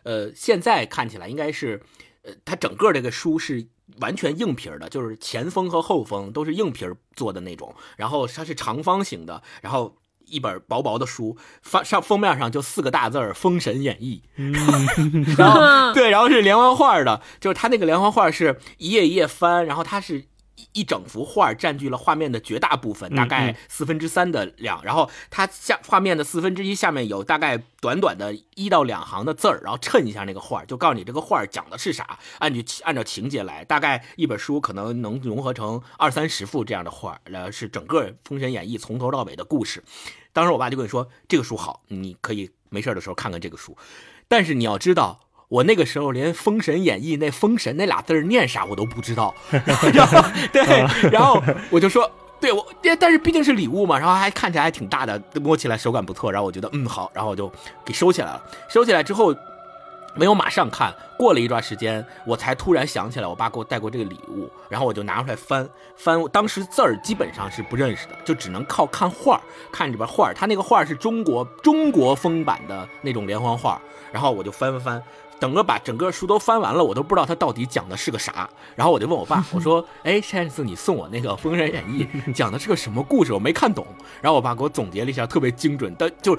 [0.05, 1.83] 呃，现在看起来应该是，
[2.29, 3.67] 呃，它整个这个书是。
[4.03, 14.23] 完全硬皮儿的，就是前封和后封都是硬皮儿做的那种，然后它是长方形的，然后一本薄薄的书，翻上封面上就四个大字儿《封神演义》，
[15.39, 15.61] 然后
[15.95, 20.27] 对，然后是连环画的，就是它那个连环画是一页一页翻，然后它是。
[20.59, 39.85] 一一整幅画占据了画面的绝大部分，大概四分之三的量，然后它下画面的四分之一下面有大概短短的一到两行的字儿，然后衬一下那个画，就告诉你这个画讲的是啥，按你按照情节来，大概一本书可能能融合成二三十幅这样的画，然后，是整个《封神演义》从头到尾的故事。
[40.33, 43.77] 当时我爸就跟你说，这个书好，你可以没事的时候看看这个书，
[44.27, 45.28] 但是你要知道。
[45.49, 49.35] 我那个时候连《封神演义》那“封神”那俩字念啥我都不知道，
[49.95, 52.67] 然后 对，然后我就说，对我，
[53.01, 57.51] 但是毕竟是礼物嘛，然后还看起来还挺大的，摸起来手感不错，然后我觉得嗯好，然后我就
[57.83, 58.43] 给收起来了。
[58.69, 59.35] 收起来之后，
[60.15, 69.41] 没有马上看，过了一段时间，我才突然想起来，我爸给我带过这个礼物，然后我就拿出来翻翻，当时字儿基本上是不认识的，就只能靠看画，
[69.73, 73.81] 看里边画，他那个画是中国中国风版的那种连环画，
[74.13, 75.03] 然后我就翻翻翻。
[75.41, 78.49] 整个把整个书都翻完了，我都不知道他到底讲的是个啥。
[78.75, 83.33] 然后我就问我爸，我说：“哎，上次你送我那个《封神演义》， 讲的是个什么故事？
[83.33, 83.87] 我没看懂。”
[84.21, 85.95] 然后我爸给我总结了一下，特别精准。
[85.99, 86.37] 但就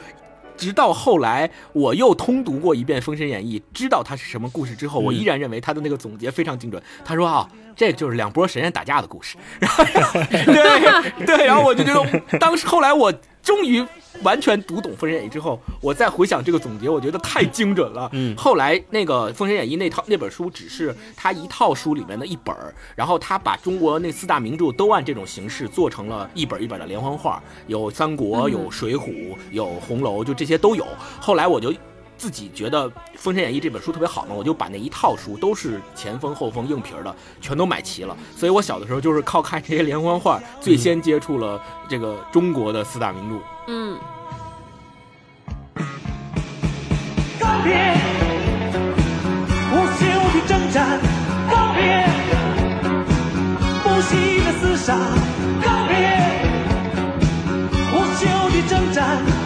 [0.57, 6.83] 直到后来我又通读过一遍《封神演义》，知道它是什么故事之后，我依然认为他的那个总结非常精准。
[7.05, 7.49] 他说：“啊，
[7.79, 9.83] 这就是两拨神仙打架的故事。”然后
[10.29, 13.11] 对对，然后我就觉得，当时后来我
[13.41, 13.83] 终于。
[14.23, 18.09] 完全读懂《封神演义》之后，我再回想这个总结，我觉得太精准了。
[18.11, 22.53] 嗯，后来那个《封神演义》那套那本书只是他一套书里面的一本
[22.97, 30.85] 然后他把中国那四大名著都按这种形式做成了一本一本的连环画，有三国，有水浒，有红楼，就这些都有。
[31.21, 31.73] 后来我就
[32.19, 38.15] 自己觉得《封神演义》这本书特别好嘛，我就把那一套书都是前封后封硬皮的全都买齐了。
[38.35, 43.35] 所以我小的时候就是靠看这些连环画，最先接触了这个中国的四大名著。
[43.69, 43.97] 嗯，
[47.39, 47.95] 告别
[49.71, 50.03] 不朽
[50.33, 50.99] 的征战，
[51.49, 52.05] 告别
[53.81, 54.97] 不息的厮杀，
[55.63, 55.95] 告别
[57.93, 59.38] 无休的征战，告别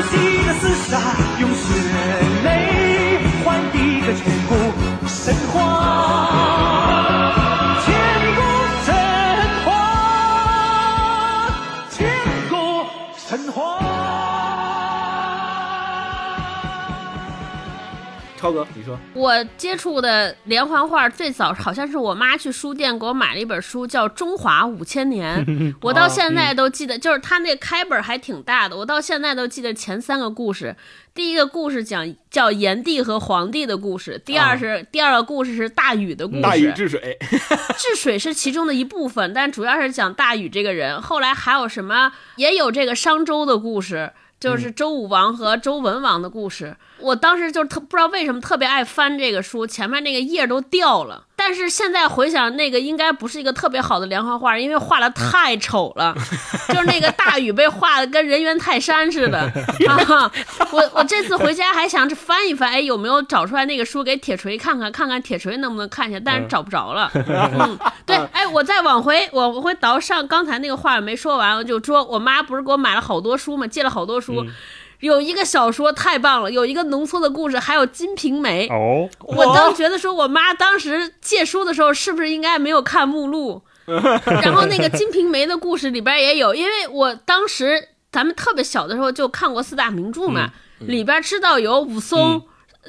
[0.00, 0.96] 熟悉的厮杀，
[18.38, 25.44] 超哥，你说我接触的连环画最早好像是我妈去书店给我买了一本书，叫《中华五千年》，
[25.82, 30.76] 我到现在都记得，就是它那开本还挺大的，我到现在都记得前三个故事。
[31.14, 36.40] 第一个故事讲叫炎帝和黄帝的故事，第二是第二个故事是大禹的故事。
[36.42, 37.18] 大禹治水，
[37.76, 41.02] 治水是其中的一部分，但主要是讲大禹这个人。
[41.02, 44.12] 后来还有什么，也有这个商周的故事。
[44.40, 51.26] 就是周武王和周文王的故事，我当时就特不知道为什么特别爱翻这个书，前面那个页都掉了。
[51.40, 56.12] 但是现在回想，那个应该不是一个特别好的连环画，因为画的太丑了，
[56.68, 59.38] 就是那个大禹被画的跟人猿泰山似的
[59.88, 60.30] 啊！
[60.72, 67.08] 我我这次回家还想着翻一翻，哎，有没有找出来那个书给铁锤看看，看看铁锤能不能看见，但是找不着了。
[67.14, 73.64] 嗯，对，哎，我再往回，我回倒上刚才那个话没说完，我就说我妈不是给我买了好多书嘛？
[73.64, 74.44] 借了好多书。
[75.00, 79.08] 有一个小说太棒了，有一个浓缩的故事，还有《金瓶梅》哦。
[79.20, 83.62] 我当觉得说，我妈当时借书的时候，是不是应该没有看目录？
[83.86, 92.42] 然后那个《金瓶梅》的故事里边也有，因为我当时咱们特别小的时候就看过四大名著嘛，里边知道有武松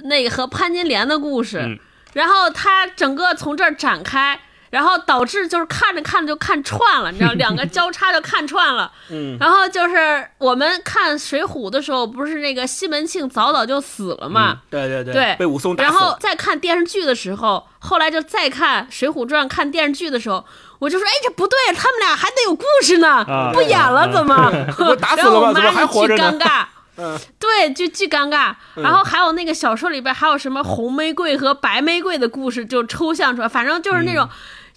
[0.03, 1.79] 那个和潘金莲的故事，
[2.13, 4.39] 然后他整个从这儿展开。
[4.69, 8.91] 然后导致就是看着看着就看串了，你知道，两个交叉就看串了。
[9.09, 9.37] 嗯。
[9.39, 14.61] 然后就是我们看《水浒》的时候，不是那个西门庆早早就死了嘛？
[14.69, 15.13] 对对对。
[15.13, 15.35] 对。
[15.39, 15.89] 被武松打死。
[15.91, 20.45] 然后再看电视剧的时候，后来就再看《水浒传》，看电视剧的时候，
[20.79, 24.51] 我就说：“哎，这不对，他们俩还得有故事呢，不演了怎么？”
[24.99, 25.53] 打死了吗？
[25.53, 26.65] 怎么还活着尴尬。
[27.39, 28.53] 对，就巨尴尬。
[28.75, 34.27] 然后还有那个小说里边还有什么红玫瑰和白玫瑰的故事，就抽象出来，反正就是那种，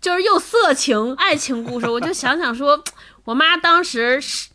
[0.03, 1.88] 就是又色情爱情故事。
[1.88, 2.85] 我就想想说，
[3.25, 4.49] 我妈当时是。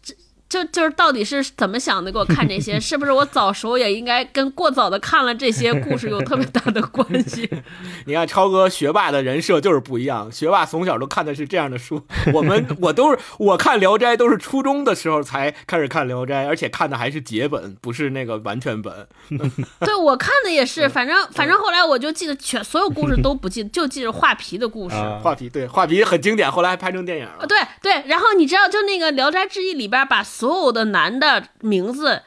[0.49, 2.12] 就就是到底是怎么想的？
[2.12, 7.49] 给我看这些， 是不是我早熟也应该跟过早的看了这些故事有特别大的关系？
[8.07, 12.01] 你看超哥学霸的人设就是不一样，学霸从小都看的是这样的书。
[12.33, 19.07] 我们我都是我看《聊斋》都是初中的时候才开始看《聊斋》，而且看的还是节本，不是那个完全本。
[19.81, 24.95] 对我看的也是，反正反正后来我就记得全所有故事都不记得，就记着画皮的故事。
[25.21, 27.45] 画皮对画皮很经典，后来还拍成电影了。
[27.45, 30.23] 对对，然后你知道就那个《聊斋志异》里边把。
[30.38, 32.21] 所有的男的名字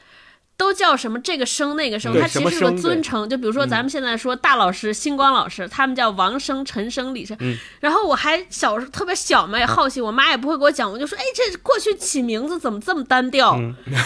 [0.57, 1.17] 都叫什么？
[1.21, 3.27] 这个生那个生，他其实是个尊称。
[3.29, 7.37] 就比如说咱们现在说大老师、星光老师，他们叫王生、陈生、李生。
[7.79, 13.57] 然后我还小时候特别小嘛，也好奇，我妈也不会给我讲，我就说：“哎，这过去起名字怎么这么单调？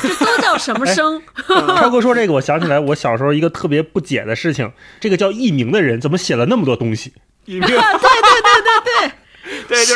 [0.04, 7.12] 这都叫什么生？”超哥说这个，我想起来我小时候一个特别不解的事情：这个叫艺名的人怎么写了那么多东西？
[7.46, 9.12] 艺 名，对对对对
[9.70, 9.76] 对。
[9.76, 9.94] 对，是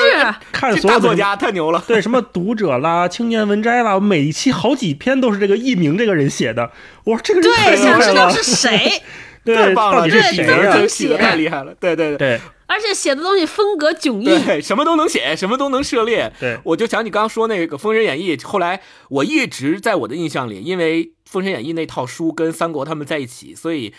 [0.52, 1.84] 看所有作家太牛了。
[1.88, 6.72] 对，什么读者啦、 青年文摘啦，每一期好几篇都是这个艺名这个人写的。
[7.06, 9.02] 我说这个人对，想知道是谁？
[9.44, 10.88] 对，到底是谁呀？
[10.88, 11.74] 写太厉害了。
[11.80, 16.32] 对对对，而且写的东西风格迥异，对，什么都能写，什么都能涉猎。
[16.40, 23.94] 对，我就想你刚刚说那个《封神演义》，后来我一直在我的印象里，因为《封神演义》那套书跟三国他们在一起，所以。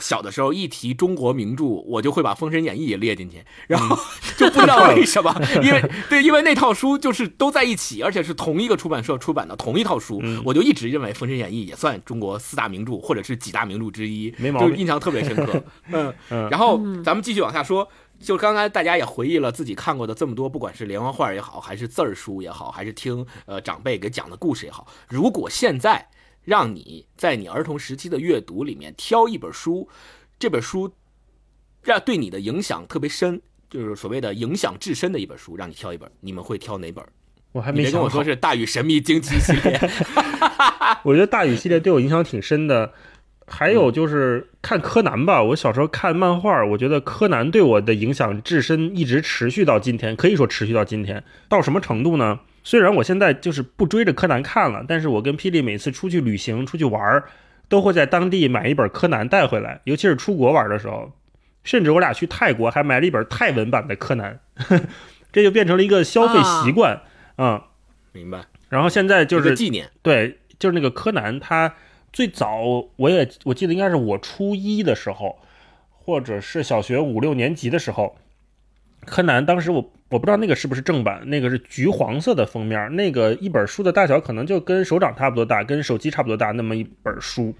[0.00, 3.96] 小的时候一提中国名著，我就会把《封神演义》也列进去，然后
[4.36, 14.30] 就不知道为什么， 因为对，因为那套书就是都在一起，而且是同一个出版社出版的同一套书，我就一直认为《封神演义》也算中国四大名著或者是几大名著之一，
[14.60, 15.62] 就印象特别深刻。
[15.92, 16.12] 嗯，
[16.50, 17.88] 然后咱们继续往下说，
[18.20, 26.08] 就刚才大家也回忆了自己看过的这么多，不管是连环画也好，还是字儿书也好，还是听呃长辈给讲的故事也好，如果现在。
[26.46, 29.86] 让你在你儿童时期的阅读里面挑一本书，
[30.38, 30.90] 这本书
[31.82, 37.04] 让对你的影响特别深，就是所谓的影响至深的一本书，让你挑一本，你们会挑哪本？
[37.52, 39.78] 我还没跟我说是《大禹神秘惊奇》系列。
[41.02, 42.92] 我觉得《大禹》系列对我影响挺深的。
[43.48, 51.22] 还有就是看柯南吧，我小时候看漫画，我觉得柯南对我的影响至深，一直持续到今天，可以说持续到今天。
[51.48, 52.40] 到什么程度呢？
[52.66, 57.22] 虽然我现在就是不追着柯南看了，但是我跟霹雳每次出去旅行、出去玩儿，
[57.68, 59.80] 都会在当地买一本柯南带回来。
[59.84, 61.12] 尤其是出国玩的时候，
[61.62, 64.40] 甚至我俩去泰国还买了一本泰文版的柯南，
[65.30, 67.02] 这就变成了一个消费习惯
[67.36, 67.66] 啊。
[68.10, 68.40] 明白。
[68.68, 71.72] 然后现在就是纪念，对，就是那个柯南，他
[72.12, 72.58] 最早
[72.96, 75.38] 我也我记得应该是我初一的时候，
[75.92, 78.16] 或者是小学五六年级的时候。
[79.06, 87.54] 柯南当时我我不知道那个是不是正版，那个是橘黄色的封面，那个一本书的大小可能就跟手掌差不多大，跟手机差不多大那么一本书。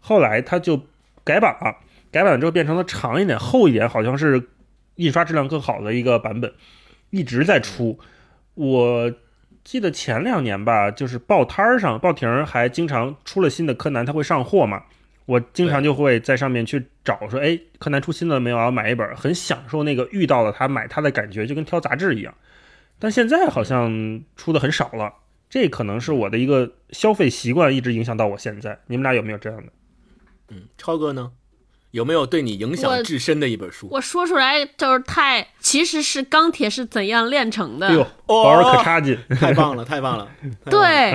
[0.00, 0.80] 后来他就
[1.24, 1.76] 改版了，
[2.10, 4.48] 改版之后变成了长一点、厚一点，好像是
[4.94, 6.52] 印刷质量更好的一个版本，
[7.10, 7.98] 一直在出。
[8.54, 9.12] 我
[9.62, 14.84] 记得前两年吧，就是报摊上报亭还经常出了新的柯南，他会上货嘛。
[15.28, 18.56] 我经常就会在上面去找，说，哎，柯南出新了没有？
[18.56, 22.34] 我要买一本，很享受那个遇到了他买他的感觉，就跟挑杂志一样。
[22.98, 25.12] 但现在好像出的很少了，
[25.50, 28.78] 这可能是我的一个消费习惯一直影响到我现在。
[28.86, 29.70] 你们俩有没有这样的？
[30.48, 31.30] 嗯，超哥呢？
[31.90, 33.88] 有没有对你影响至深的一本书？
[33.90, 37.88] 我说出来就是太，其实是钢铁是怎样炼成的。
[37.88, 40.28] 哎呦，保尔可差劲，太棒了，太棒了。
[40.70, 41.10] 对，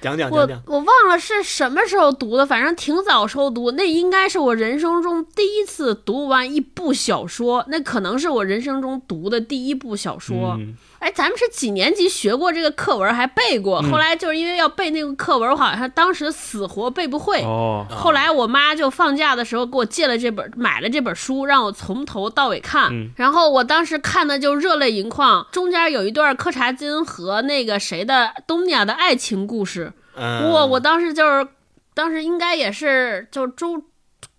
[0.00, 0.62] 讲讲讲讲。
[0.66, 3.72] 我我忘了是什么时候读的，反正挺早时候读。
[3.72, 10.58] 那应该是我人生中第一次读完一部小说，那可能是我人生中读的第一部小说。
[10.98, 13.82] 哎，咱们是几年级学过这个课文，还背过。
[13.82, 17.42] 后来就是因为要背那个课文，我好像当时死活背不会。
[17.42, 17.84] 哦。
[17.90, 22.88] 后来我妈就放假的时候给我借了这本，买了这本书，让我从头到尾看。
[22.90, 23.10] 嗯。
[23.16, 29.92] 然后我当时看的就热泪盈眶，中间有一段柯察金和那个谁的东尼亚的爱情故事。
[30.16, 30.50] 嗯。
[30.50, 30.64] 哇！
[30.64, 31.48] 我当时就是，
[31.92, 33.82] 当时应该也是就中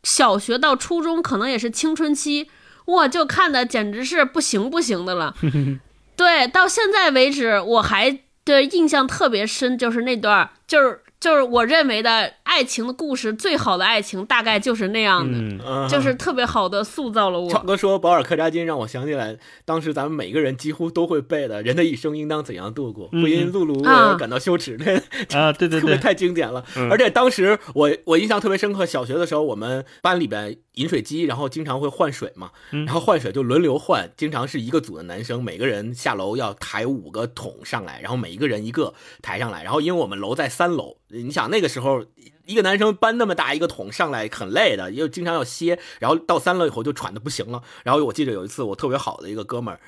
[0.03, 2.49] 小学到初中，可能也是青春期。
[2.85, 3.07] 哇！
[3.07, 5.35] 就看的简直是不行不行的了。
[6.17, 17.49] 对，到现在为止，我还对印象特别深，就是那段，就是就是我认为的爱情的故事，最好的爱情大概就是那样的，就是特别好的塑造了我。
[17.49, 26.63] 超哥说保尔柯察金，让我想起来当时咱们每个人几乎都会背的“人的一生应当怎样度过，不因碌碌而感到羞耻”那啊，对对对，太经典了。
[26.91, 30.57] 而且当时我我印象特别深刻，小学的时候我们班里边。
[30.77, 42.05] 饮水机，然后经常会换水嘛，然后换水就轮流换，经常是一个组的男生，每个人下楼要抬五个桶上来，然后每一个人一个抬上来，然后因为我们楼在三楼，你想那个时候，
[42.45, 47.63] 一个男生搬那么大一个桶上来很累的，又经常要歇，然后到三楼以后就喘的不行了。
[47.83, 49.79] 然后我记得有一次我特别好的一个哥们儿。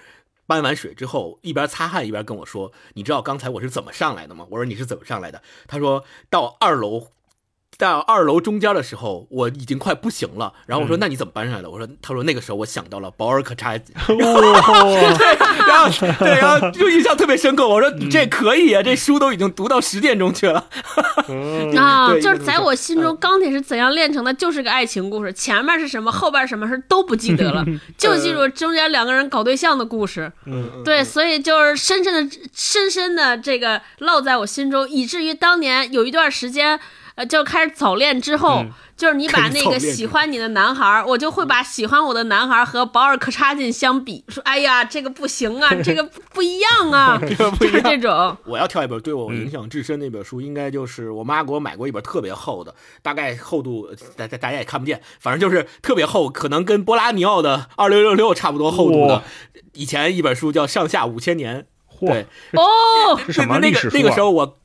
[0.47, 7.09] 搬完水之后，一边擦汗一边跟我说：“你知道刚才我是怎么上来的吗？”我说：“你是怎么上来的？”他说到二楼。
[7.79, 10.51] 到二楼中间的时候，我已经快不行了。
[10.65, 13.71] 然后我说：“那你怎么搬上来的？”我说：“他说那个时候我想到了保尔柯察。
[14.19, 17.65] ”然后 对，然后就印象特别深刻。
[17.65, 20.67] 我说：“这可以啊，这书都已经读到十点钟去了。
[21.79, 25.31] ”啊，就是在我心中，钢铁是怎样炼成的，就是个爱情故事。
[25.31, 27.63] 前面是什么，后边什么事都不记得了，
[27.97, 30.29] 就记住中间两个人搞对象的故事。
[30.45, 36.77] 嗯，对，所以就是深深的、深深的这个烙在我心中，以至于当年有一段时间。
[37.19, 38.63] 呃，就开始早恋之后，
[38.95, 46.01] 就是你把那个喜欢你的男孩，我就会把喜欢我的男孩和保尔柯察金相比，说哎呀，这个不行啊，这个
[46.33, 47.19] 不一样啊，
[47.59, 48.37] 就是这种。
[48.45, 59.21] 我要挑一本对我影响至深的一本书，应该就是我妈给我买过一本特别厚的，大概厚度大大大家也看不见，反正就是特别厚，可能跟波拉尼奥的二六六六差不多厚度的。
[59.73, 61.65] 以前一本书叫《上下五千年》，
[62.07, 64.55] 对哦，是什么那个那个时候我。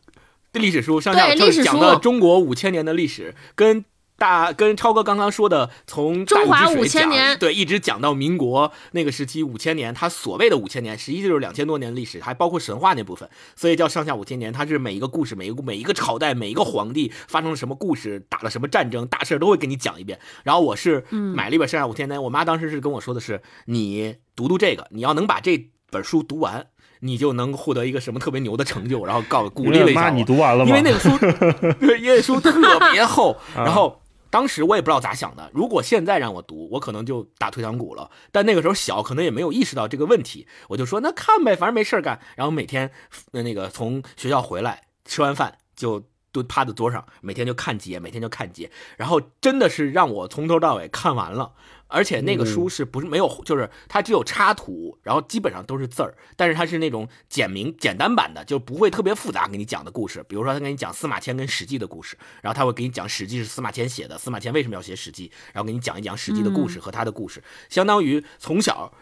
[0.54, 3.84] 历史书上下就是讲的中国五千年的历史，跟
[4.16, 14.52] 大跟超哥刚刚说的从中华五千年对一直讲到民国那个时期五千年，他所谓的五千年实际就是两千多年历史，还包括神话那部分，所以叫上下五千年。
[14.52, 20.20] 它是每一个故事，每一个每一个朝代，每一个皇帝发生了什么故事，打了什么战争，大事都会给你讲一遍。
[20.44, 26.68] 然后我是买了一本上下五千年，我妈当时是跟我说的是，你读读这个，你要能把这本书读完。
[27.04, 30.68] 你就能获得一个什么特别牛的成就，然后告鼓励了一下你读完了吗？
[30.70, 31.10] 因为那个书，
[32.00, 32.50] 因为书特
[32.90, 33.36] 别厚。
[33.54, 34.00] 然 后
[34.30, 38.10] 当时我也不知道咋想的，如果现在让我读，我可能就打退堂鼓了。
[38.32, 42.18] 但那个时候小，可能也没有意识到这个问题，我就说那看呗，反正没事干。
[42.36, 42.90] 然后每天
[43.32, 48.70] 那个从学校回来，吃完饭就蹲趴在桌上，每天就看几页，每天就看几页。
[48.96, 51.52] 然后真的是让我从头到尾看完了。
[51.94, 60.24] 而且那个书是不是没有，就是它只有插图，然后基本上都是字儿，但是它是那种简明简单版的，就不会特别复杂给你讲的故事。
[60.28, 67.40] 比如说他给你讲司马迁跟史记的故事，然后他会给你讲史记是司马迁写的，司马迁为什么要写史记，然后给你讲一讲史记的故事和他的故事，
[67.70, 68.92] 相当于从小。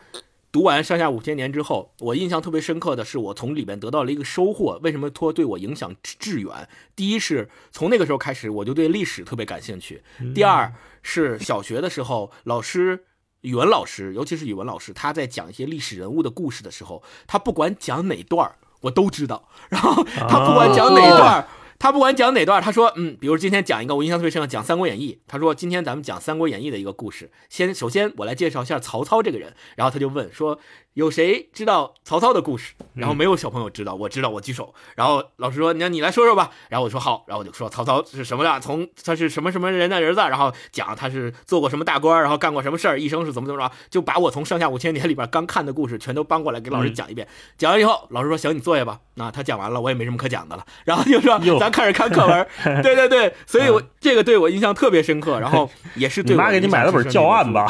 [0.52, 4.78] 读完《上下五千年》之后，我印象特别深刻的是，我从里面得到了一个收获。
[4.82, 6.68] 为什么托对我影响致远？
[6.94, 10.02] 第一是从那个时候开始，我就对历史特别感兴趣；
[10.34, 10.70] 第二
[11.02, 13.06] 是小学的时候，老师
[13.40, 19.48] 语文老师，尤其是语文老师，他在讲一些历史人物的故事的时候，他不管讲哪段我都知道。
[19.70, 21.48] 然后他不管讲哪段
[21.82, 25.14] 他不管讲哪段，他说，嗯，比如今天讲一个我印象特别深的，讲《三国演义》。
[25.26, 27.32] 他说，今天咱们讲《三国演义》的一个故事。
[27.48, 29.52] 先，首先我来介绍一下曹操这个人。
[29.74, 30.60] 然后他就问说。
[30.94, 32.74] 有谁知道曹操的故事？
[32.92, 34.74] 然后没有小朋友知道，我知道，我举手。
[34.94, 38.60] 然后老师说：“那你来说说吧。”然后我说：“好。”然后我就说：“曹操是什么的？
[38.60, 40.20] 从他是什么什么人的儿子？
[40.20, 47.26] 然后讲他是做过什么大官，然后干过什么事儿，一生是怎么怎么着，就把我从上下五千年里边刚看的故事全都搬过来给老师讲一遍。
[47.56, 50.66] 讲完以后，老师说：“行，你坐下吧。”那他讲完了，我也没什么可讲的了。
[50.84, 52.46] 然后就说：“咱开始看课文。
[52.84, 55.40] ”对对对，所以我这个对我印象特别深刻。
[55.40, 57.66] 然后 也是对妈给你买了本教案吧？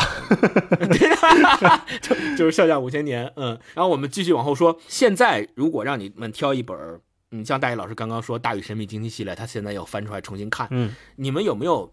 [2.03, 3.93] 就就是笑匠五千年，嗯，然后。
[3.93, 4.81] 我们继续往后说。
[4.89, 10.67] 现在如果让你们挑一本儿，嗯，像大一老师刚刚说《大禹神秘惊奇》系列，他现在要翻出来重新看。
[10.71, 11.93] 嗯，你们有没有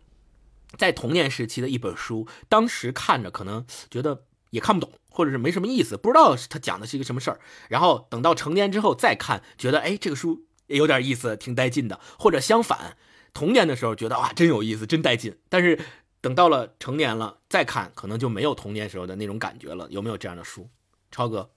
[0.78, 12.00] 在童年时期的一本书，当时看着可能觉得也看不懂，或者是没什么意思，不知道他讲的是一个什么事儿，然后等到成年之后再看，觉得哎，这个书也有点意思，挺带劲的。
[12.18, 12.96] 或者相反，
[13.34, 15.78] 童年的时候觉得哇，真有意思，真带劲，但是
[16.22, 19.88] 等到了成年了再看，可能就没有童年时候的那种感觉了。
[19.90, 20.70] 有没有这样的书，
[21.12, 21.50] 超哥？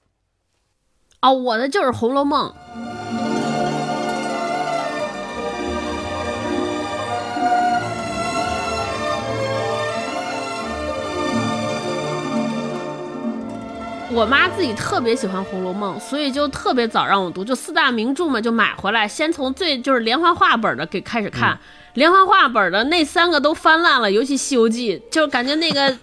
[1.20, 2.52] 哦，我的就是《红楼梦》。
[14.12, 21.58] 我妈自己特别喜欢《红楼梦》，所以就特别早让我读，就四大名著嘛，就买回来，先从最就是连环画本的给开始看，
[21.94, 25.96] 连环画本的那三个都翻烂了，尤其《西游记》，就感觉那个。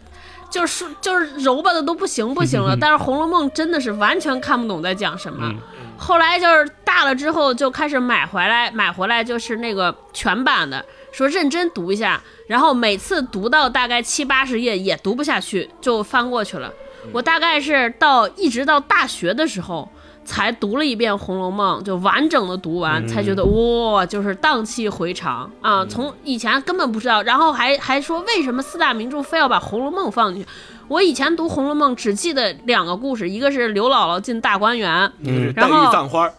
[0.50, 5.54] 就是就是揉巴的都不行不行了，但是《红楼梦》真的是完全看不懂在讲什么。
[5.96, 12.20] 后来就是大了之后就开始买回来，买回来就是那个全版的，说认真读一下。
[12.48, 16.74] 然后每次读到大概七八十页也读不下去，就翻过去了。
[17.14, 19.90] 我大概是到一直到大学的时候。
[20.26, 25.84] 才读了一遍《红楼梦》，就完整的读完，才觉得哇，就是荡气回肠啊！
[25.90, 30.50] 从以前根本不知道，然后还还说为什么四大名著非要把《红楼梦》放进去？
[30.88, 35.12] 我以前读《红楼梦》只记得两个故事，一个是刘姥姥进大观园，
[35.56, 36.30] 然后葬花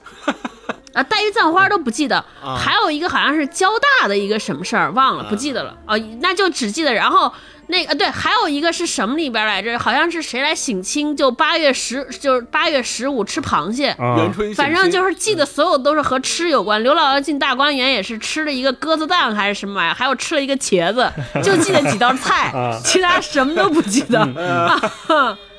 [0.92, 5.76] 啊，黛玉葬花都不记得， 啊还有一个好像是交大的一个什么事儿，忘了，不记得了。
[5.86, 7.32] 啊，那就只记得，然后
[7.70, 9.78] 那个对，还有一个是什么里边来着？
[9.78, 13.90] 好像是谁来省亲，就八月十，就是八月十五吃螃蟹。
[13.90, 16.82] 啊元，春反正就是是记得所有都是和吃有关。
[16.82, 21.10] 刘姥姥进大观园也是吃了一个鸽子蛋还是什么玩意儿，还有吃了一个茄子，
[21.42, 24.20] 就记得几道菜 啊，其他什么都不记得。
[24.20, 24.78] 啊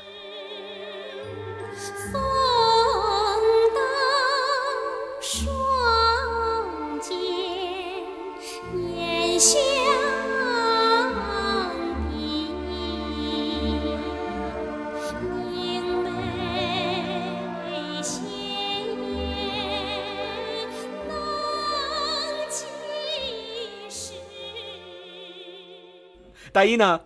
[26.52, 27.00] 大一呢？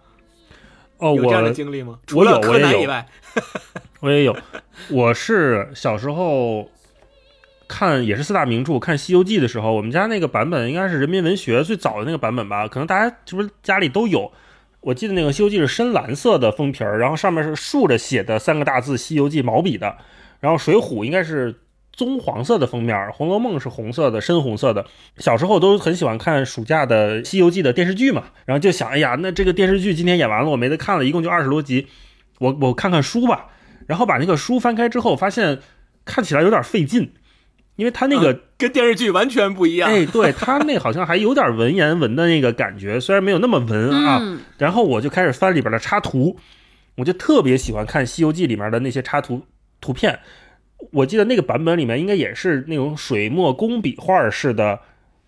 [0.99, 1.99] 哦，有这样的我经历吗？
[2.07, 3.07] 除了柯我也有南以外，
[4.01, 4.37] 我也有，
[4.91, 6.71] 我是小时候
[7.69, 14.33] 看也是四大名著，看《西游记》的时候，我们家那个版本应该是人民文学最早的那个版本吧，可能大家是不是家里都有？
[14.81, 19.97] 我记得那个《西游记》是深蓝色的封皮儿，然后上面是竖着写的三个大字《西游记》毛笔的，
[20.41, 21.55] 然后《水浒》应该是
[21.97, 24.85] 棕黄色的封面，《红楼梦》是红色的，深红色的。
[25.17, 31.87] 小时候都很喜欢看暑假的《西游记》的电视剧嘛，然后就想，哎呀，那这个电视剧今天演完了，我没得看了，一共就二十多集，
[32.39, 33.47] 我我看看书吧。
[33.87, 35.61] 然后把那个书翻开之后，发现
[36.05, 37.13] 看起来有点费劲，
[37.77, 39.89] 因为它那个，跟电视剧完全不一样。
[39.89, 44.19] 哎，对，它那好像还有点文言文的那个感觉，虽然没有那么文啊。
[44.21, 46.37] 嗯，然后我就开始翻里边的插图，
[46.97, 49.47] 我就特别喜欢看《西游记》里面的那些插图
[49.81, 50.19] 图片。
[50.93, 54.81] 我记得那个版本里面应该也是那种水墨工笔画式的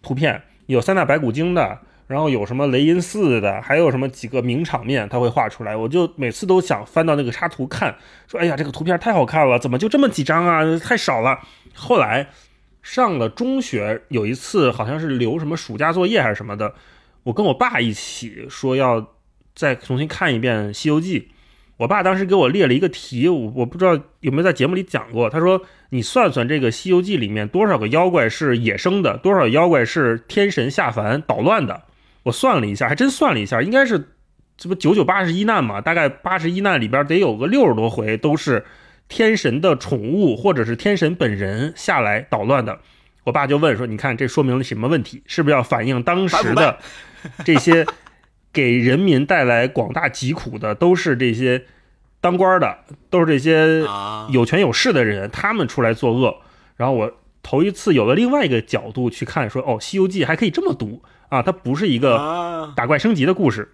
[0.02, 5.74] 图片，有三打白骨精的，然后有什么雷音寺的，还有什么几个名场面他会画出来。
[5.74, 7.96] 我就每次都想翻到那个插图看，
[8.26, 10.62] 说哎呀这个图片太好看了，怎么就这么几张啊？
[10.78, 11.40] 太少了。
[11.74, 12.28] 后来
[12.82, 16.74] 上了中学，有一次好像是留什么暑假作业还是什么的，
[17.24, 19.14] 我跟我爸一起说要
[19.54, 21.20] 再重新看一遍《西游记》。
[21.78, 25.30] 我爸当时给我列了一个题，我我不知道有没有在节目里讲过。
[25.30, 31.82] 他说：“你算算这个《西游记》里面多少个妖怪是野生的，多少妖怪是天神下凡捣乱的。”
[32.24, 34.08] 我算了一下，还真算了一下，应该是
[34.56, 35.80] 这不九九八十一难嘛？
[35.80, 38.64] 大概八十一难里边得有个六十多回都是
[39.08, 42.80] 天神的宠物或者是天神本人下来捣乱的。
[43.22, 45.22] 我爸就问说：“你看这说明了什么问题？
[45.26, 46.78] 是不是要反映当时的
[47.44, 47.86] 这些
[48.52, 51.64] 给人民带来广大疾苦的都是这些
[52.20, 52.78] 当官的，
[53.10, 56.38] 都是这些啊，有权有势的人，他们出来作恶。
[56.76, 63.72] 然后我头一次有了另外一个角度去看，说哦，《西游记》还可以这么读啊，它不是一个啊，打怪升级的故事。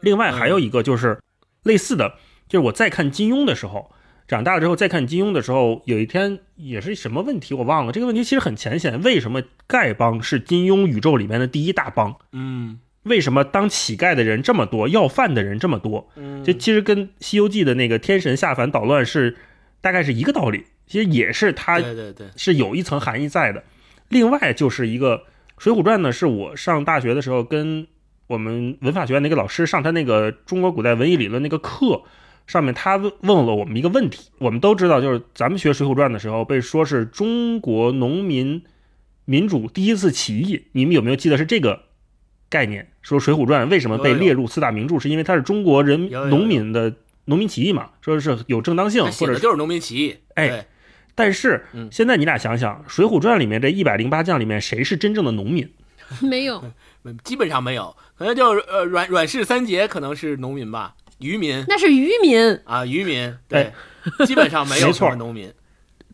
[0.00, 1.18] 另外还有一个就是
[1.62, 2.14] 类似的，
[2.48, 3.90] 就是我在看金庸的时候，
[4.28, 12.16] 长大了之后再看金庸的时候，有一天也是什么问题我忘了，这个问题其实很浅显，为什么丐帮是金庸宇宙里面的第一大帮？
[12.32, 16.10] 嗯为什么当乞丐的人这么多，要饭的人这么多？
[16.16, 19.36] 嗯，这其实跟《西游记》的那个天神下凡捣乱是
[19.80, 23.62] 大概是一个道理，其实也是它对对对，是有一层含义在的。
[24.08, 25.18] 另外就是一个
[25.58, 27.86] 《水浒传》呢，是我上大学的时候跟
[28.26, 32.02] 我们文法学院那个老师上他那个中国古代文艺理论那个课，
[32.48, 34.30] 上面他问问了我们一个问题。
[34.38, 38.64] 我们都知道，就是咱们学《水浒传》的时候被说是中国农民
[39.24, 41.82] 民主第一次起义，你们有没有记得是这个
[42.48, 42.88] 概念？
[43.08, 46.92] 说《水浒传》为什么被列入四大名著，是因为它是中国人农民的
[47.26, 47.90] 农民起义嘛？
[48.00, 50.16] 说是有正当性，或者是写的就是农民起义。
[50.34, 50.66] 哎，
[51.14, 55.70] 但是嗯现在你俩想想，《水浒传》里面这一百零八将里面谁是真正的农民？
[56.20, 56.64] 没有，
[57.04, 62.58] 嗯 基本上没有，可能就是呃阮阮氏三杰可能是农民吧，渔民那是渔民。
[62.64, 63.72] 啊，渔民对，
[64.26, 65.52] 基本上没有错么农民。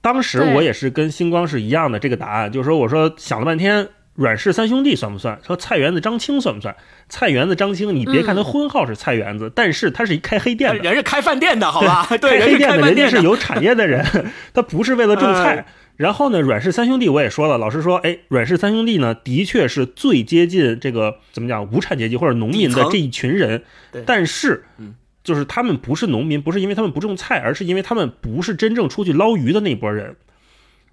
[0.02, 5.40] 当时我也是跟星光是一样的这个答案，就是说我说想了半天，阮氏三兄弟算不算？
[5.46, 6.76] 说菜园子、张青算不算？
[7.08, 10.82] 菜园子、张青，你别看他婚号是菜园子，但是他是一开黑店的。
[10.82, 12.06] 人是开饭店的，好吧？
[12.20, 13.08] 对，开黑店的，人家。
[13.08, 14.04] 是有产业的人，
[14.52, 15.66] 他不是为了种菜哎。
[15.96, 30.16] 然后呢，阮氏三兄弟我也说了，老师说，哎，阮氏三兄弟呢，的确是最接近这个怎么讲无产阶级或者农民的这一群人对，但是嗯，就是他们不是农民，不是因为他们不种菜，而是因为他们不是真正出去捞鱼的那波人。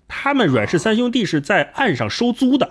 [0.07, 2.69] 他们阮氏三兄弟是在岸上收租的，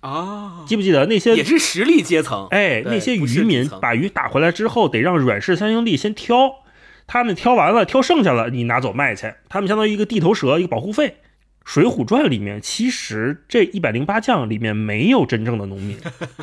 [0.00, 2.46] 啊，记不记得那些也是实力阶层。
[2.50, 6.62] 哎，那些渔民把鱼打回来之后，得让阮氏三兄弟先挑，
[7.06, 9.34] 他们挑完了，挑剩下了，你拿走卖去。
[9.48, 11.08] 他们相当于一个地头蛇，一个保护费。
[11.62, 15.98] 《水浒传》里面其实这一百零八将里面没有真正的农民，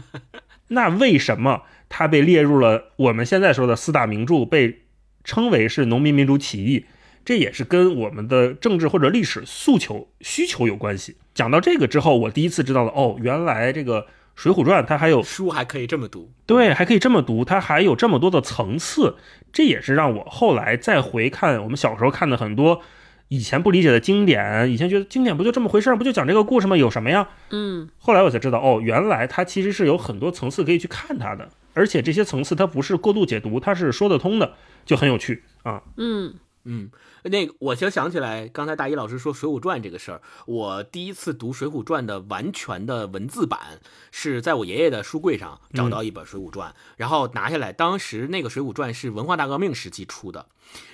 [0.69, 4.83] 那为什么他被列入了我们现在说的四大名著，被
[5.23, 6.85] 称为是农民民主起义？
[7.27, 11.17] 这也是跟我们的政治或者历史诉求需求有关系。
[11.33, 14.03] 讲到这个之后，我第一次知道了，哦，原来这个
[14.33, 19.17] 《水浒传》它还有书还可以这么读，对，还可以这么读，它还有这么多的层次，
[19.51, 22.81] 这也是让我后来再回看我们小时候看的很多
[23.27, 26.77] 以前不理解的经典，以前觉得经典不就这么回事儿，不就讲这个故事吗？
[26.77, 27.27] 有什么呀？
[27.49, 34.53] 嗯后来我才知道，哦，原来它其实是有很多层次可以去看它的，而且这些层次它不是过度解读，它是说得通的，
[34.85, 35.83] 就很有趣啊。
[35.97, 36.33] 嗯
[36.69, 36.89] 嗯，
[37.29, 43.79] 那个我就想起来，刚才大一老师说《水浒传》这个事儿，我第一次读《水浒传》的完全的文字版
[44.11, 47.73] 是在我爷爷的书柜上找到一本《水浒传》，然后拿下来。
[47.73, 50.47] 当时那个《水浒传》是文化大革命时期出的，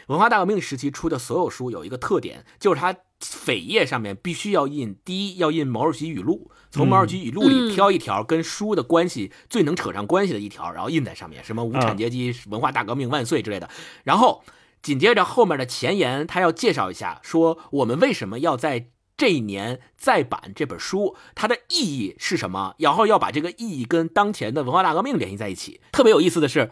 [0.08, 13.70] 文化大革命时期出的所有书有一个特点，就是它扉页上面必须要印，第一要印毛主席语录，从毛主席语录里嗯挑一条跟书的关系最能扯上关系的一条，然后印在上面，什么无产阶级文化大革命万岁之类的，
[14.04, 14.44] 然后。
[14.84, 25.80] 紧接着后面的前言，他要介绍一下，说我们为什么要在这一年再版这本书，它的意义是什么，然后要把这个意义跟当前的文化大革命联系在一起。
[25.92, 26.70] 特别有意思的是，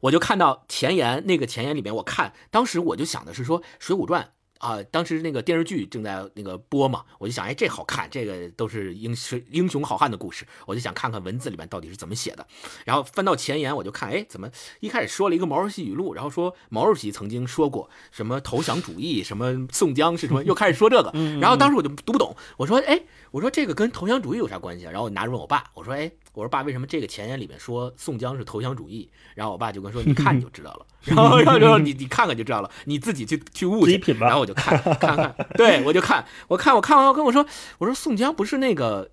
[0.00, 4.22] 我就看到前言，那个前言里面，我看当时我就想的是说《水浒传》。
[4.64, 12.46] 啊，当时那个电视剧正在那个播嘛，我就想，哎，这好看，这个都是英雄英雄好汉的故事，我就想看看文字里面到底是怎么写的。
[12.86, 14.48] 然后翻到前言，我就看，哎，怎么
[14.80, 21.12] 一开始说了一个毛主席语录，然后说毛主席曾经说过什么投降主义，什么宋江是什么，又开始说这个。
[21.42, 23.02] 然后当时我就读不懂，我说，哎，
[23.32, 24.90] 我说这个跟投降主义有啥关系啊？
[24.90, 29.10] 然后我拿着问我爸，我说，哎，我说爸，为什么这个前言里面说宋江是投降主义？
[29.34, 30.86] 然后我爸就跟说，你看你就知道了。
[31.04, 33.98] 然后然后你你看看就知道了，你自己去去悟去。
[34.20, 37.46] 然后我就看看看，对我就看，我看我看完后跟我说，
[37.78, 39.10] 我说宋江不是那个。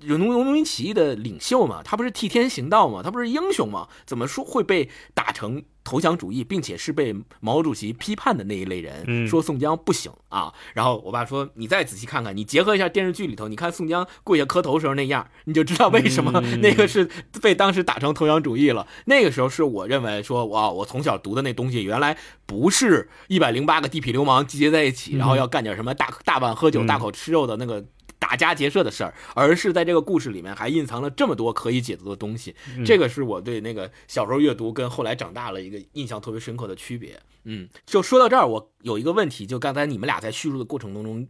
[0.00, 3.88] 农农农民起义的领袖嘛，他不是替天行道嘛，他不是英雄嘛？
[4.04, 9.04] 怎么说会被打成投降主义，并且是被毛主席批判的那一类人？
[9.06, 10.52] 嗯说宋江不行啊。
[10.74, 17.08] 然后我爸说：“你再仔细看看，你结合一下电视剧里头，你看宋江跪下磕头时候那样，你就知道为什么嗯 那个是
[17.40, 18.84] 被当时打成投降主义了。
[19.04, 27.84] 那个时候是我认为说，哇，我从小读的那东西原来不是一百零八个地痞流氓集结在一起，然后要干点什么大大碗喝酒、嗯大口吃肉的那个。”
[28.26, 32.56] 打家劫舍的事儿，而是在这个故事里面还隐藏了这么多可以解读的东西。
[32.84, 37.20] 这个是我对那个小时候阅读跟后来长大了一个印象特别深刻的区别。
[37.44, 41.28] 嗯，就说到这儿，我有一个问题，就刚才你们俩在叙述的过程当中。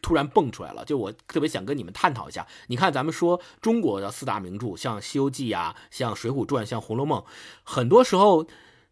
[0.00, 2.46] 突然蹦出来了，就我特别想跟你们探讨一下。
[2.68, 7.20] 你看，咱们说中国的四大名著，像《西游记》啊，像《水浒传》，像《红楼梦》，
[7.64, 8.46] 很多时候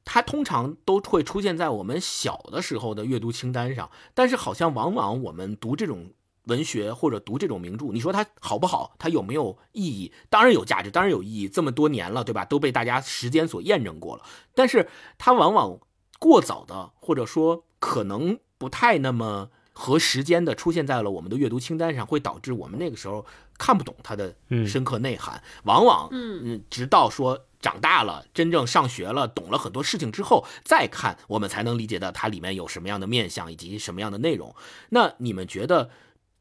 [0.05, 6.11] 它通常都会出现在我们小的时候的阅读清单上，但是好像往往我们读这种
[6.47, 8.97] 文学或者读这种名著，你说它好不好？
[8.99, 10.13] 它有没有意义？
[10.29, 11.49] 当然有价值，当然有意义。
[11.49, 12.45] 这么多年了，对吧？
[12.45, 14.25] 都被大家时间所验证过了。
[14.55, 14.89] 但是
[15.19, 15.79] 它往往
[16.19, 23.25] 过早的，或者说可能不太那么和时间的出现在了我们的阅读清单上，会导致我们那个时候
[23.59, 24.35] 看不懂它的
[24.67, 25.43] 深刻内涵。
[25.65, 27.47] 往往，嗯，直到说。
[27.59, 34.55] 长大了，真正上学了，懂了很多事情之后，再看我们才能理解到它里面有什么样的面相以及什么样的内容。
[34.91, 35.91] 那你们觉得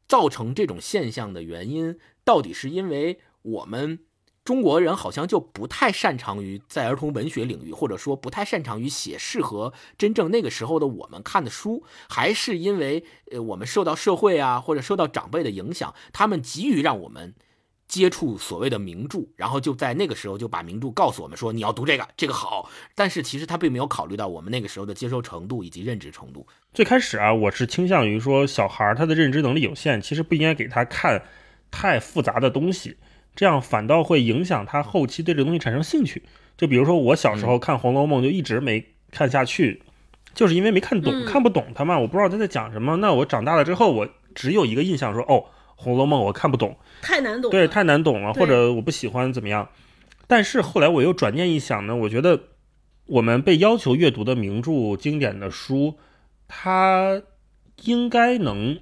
[0.08, 4.00] 造成这种现象的原因，到底是因为我们
[4.44, 17.34] 中国人好像就不太擅长于在儿童文学领域，或者说不太擅长于写适合真正那个时候的我们看的书，还是因为呃我们受到社会啊或者受到长辈的影响，他们急于让我们
[17.88, 22.68] 接触所谓的名著，然后就在那个时候就把名著告诉我们说你要读这个，这个好。
[22.94, 26.46] 但是其实他并没有考虑到我们那个时候的接受程度以及认知程度。
[26.74, 31.22] 最开始啊，我是倾向于说，小孩儿他的认知能力有限，其实不应该给他看
[31.70, 32.96] 太复杂的东西，
[33.34, 36.22] 这样反倒会影响他后期对这个东西产生兴趣。
[36.56, 39.82] 就比如说我小时候看《红楼梦》，就一直没看下去，
[40.34, 42.96] 就是因为没看懂，嗯看不懂他嘛，我不知道他在讲什么。
[42.96, 45.34] 那我长大了之后，我只有一个印象说，哦，
[45.76, 47.50] 《红楼梦》我看不懂，太难懂。
[47.50, 49.68] 对，太难懂了，或者我不喜欢怎么样。
[50.26, 52.40] 但是后来我又转念一想呢，我觉得
[53.06, 55.98] 我们被要求阅读的名著、经典的书，
[56.48, 57.22] 它
[57.84, 58.80] 应该能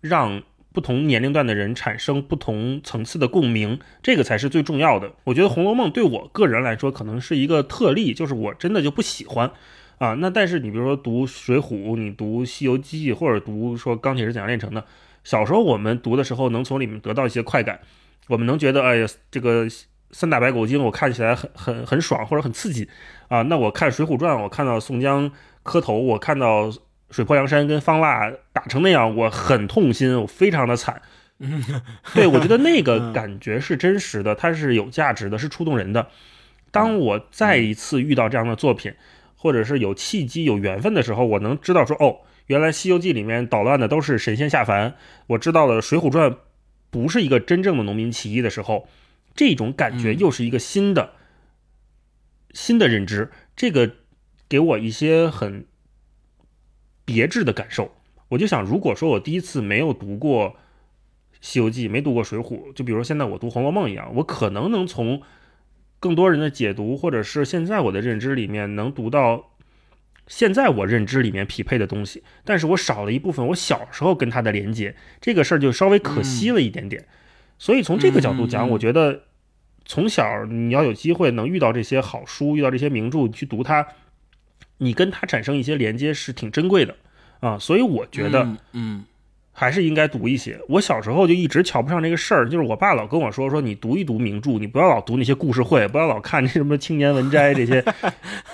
[0.00, 5.12] 让不同年龄段的人产生不同层次的共鸣，这个才是最重要的。
[5.24, 9.50] 我觉得《红楼梦》对我个人来说可能是一个特例，就是我真的就不喜欢
[9.98, 10.14] 啊。
[10.14, 14.80] 那但是你比如说读《水浒》，你读《西游记》，或者读说《钢铁是怎样炼成的》，
[15.24, 17.80] 小时候我们读的时候能从里面得到一些快感，
[18.28, 19.66] 我们能觉得哎呀这个。
[20.12, 22.88] 三打白骨精，我看起来很很很爽或者很刺激
[23.28, 23.42] 啊。
[23.42, 25.30] 那我看《水浒传》，我看到宋江
[25.62, 26.68] 磕头，我看到
[27.12, 31.00] 水泊梁山跟方腊打成那样，我很痛心，我非常的惨。
[32.12, 36.08] 对我觉得那个感觉是真实的，它是有价值的，是触动人的。
[36.72, 38.92] 当我再一次遇到这样的作品，
[39.36, 42.18] 或者是有契机、有缘分的时候，我能知道说，哦，
[42.50, 44.96] 原来《西游记》里面捣乱的都是神仙下凡，
[45.28, 46.28] 我知道了《水浒传》
[46.90, 48.88] 不是一个真正的农民起义的时候，
[49.36, 51.12] 这种感觉又是一个新的、
[52.50, 53.92] 新的认知，这个
[54.48, 55.64] 给我一些很
[57.04, 57.92] 别致的感受。
[58.30, 60.48] 我就想，如果说我第一次没有读过
[61.40, 62.42] 《西游记》，没读过《水浒》，
[62.72, 65.22] 就比如现在我读《红楼梦》一样，我可能能从
[66.00, 69.52] 更多人的解读，或者是现在我的认知里面能读到
[70.30, 77.04] 现在我认知里面匹配的东西，但是我少了一部分我小时候跟它的连接，这个事儿就稍微可惜了一点点。
[77.58, 79.24] 所以从这个角度讲，我觉得
[79.84, 83.88] 从小你要有机会能遇到这些好书，遇到这些名著，你去读它，
[84.78, 86.94] 你跟它产生一些连接是挺珍贵的
[87.40, 87.58] 啊。
[87.58, 88.44] 所以我觉得。
[88.44, 89.04] 嗯嗯
[89.52, 90.58] 还是应该读一些。
[90.68, 97.84] 我小时候就一直瞧不上这个事儿，就是我爸老跟我说说你读一读名著，你不要老读那些故事会，不要老看那什么青年文摘这些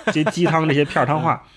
[0.07, 1.47] 这些鸡汤这些片儿汤话。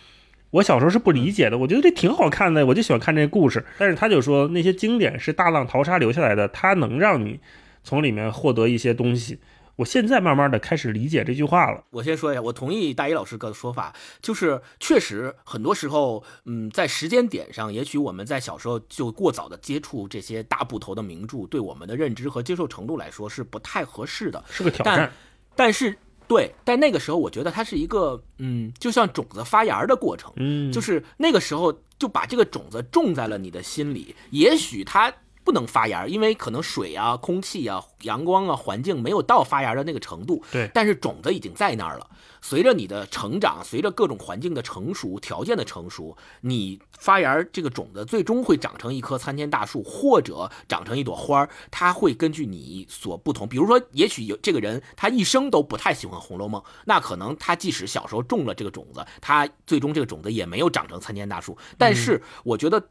[0.51, 3.65] 我小时候是不理解的，我觉得这挺好看的，我就喜欢看这些故事。
[3.79, 7.41] 但是他就说那些经典是大浪淘沙留下来的，它能让你
[7.85, 9.39] 从里面获得一些东西。
[9.77, 11.85] 我现在慢慢的开始理解这句话了。
[11.89, 25.13] 我先说一下，我同意大一老师的说法，就是确实很多时候，嗯，在时间点上，也许我们在小时候就过早的接触这些大部头的名著，对我们的认知和接受程度来说是不太合适的，是个挑但战。
[25.57, 25.97] 但是
[26.31, 35.13] 对，但那个时候我觉得它是一个，嗯，就像种子发芽的过程，嗯，就是那个时候就把这个种子种在了你的心里，也许它
[35.45, 40.43] 不能发芽，因为可能水啊、空气啊、阳光啊、环境没有到发芽的那个程度。
[40.51, 42.07] 对但是种子已经在那儿了。
[42.43, 51.51] 随着你的成长，随着各种环境的成熟、条件的成熟，你发芽这个种子最终会长成一棵参天大树，或者长成一朵花儿。
[51.71, 61.59] 它会根据你所不同，比如说，也许有这个人他一生都不太喜欢《红楼梦》，那可能他即使小时候种了这个种子，他最终这个种子也没有长成参天大树。
[61.77, 62.83] 但是我觉得。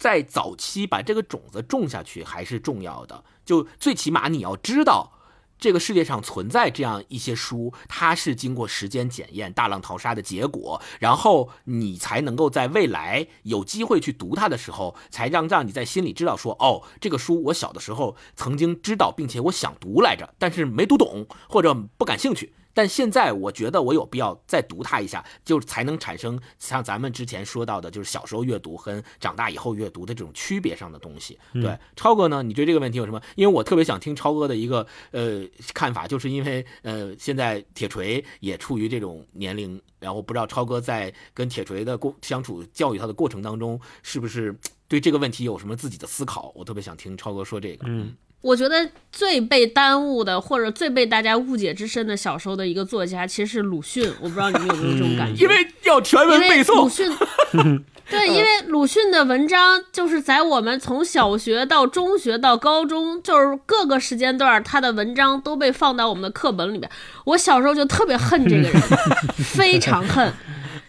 [0.00, 5.12] 在早期把这个种子种下去还是重要的，就最起码你要知道，
[5.58, 22.54] 这个世界上存在这样一些书，它是经过时间检验、大浪淘沙的结果，然后你才能够在未来有机会去读它的时候，才让让你在心里知道说，哦，这个书我小的时候曾经知道，并且我想读来着，但是没读懂或者不感兴趣。
[22.72, 31.38] 但现在我觉得我有必要再读它一下，就才能产生像咱们之前说到的，就是小时候阅读和长大以后阅读的这种区别上的东西。
[31.54, 33.20] 对，超哥呢，你对这个问题有什么？
[33.34, 35.44] 因为我特别想听超哥的一个呃
[35.74, 44.56] 看法，就是因为呃现在铁锤也处于这种年龄，然后不知道超哥在跟铁锤的过相处、教育他的过程当中，是不是
[44.88, 46.52] 对这个问题有什么自己的思考？
[46.54, 47.86] 我特别想听超哥说这个。
[47.88, 54.10] 嗯，我觉得最被耽误的，或者最被大家误解之深的小时候的一个作家，其实是鲁迅。
[54.20, 55.42] 我不知道你们有没有这种感觉？
[55.44, 66.90] 因为要全文背诵鲁，迅，对，因为鲁迅的文章就是在我们从小学到中学到高中，就是各个时间段，他的文章都被放到我们的课本里面。
[67.26, 68.82] 我小时候就特别恨这个人，
[69.36, 70.32] 非常恨，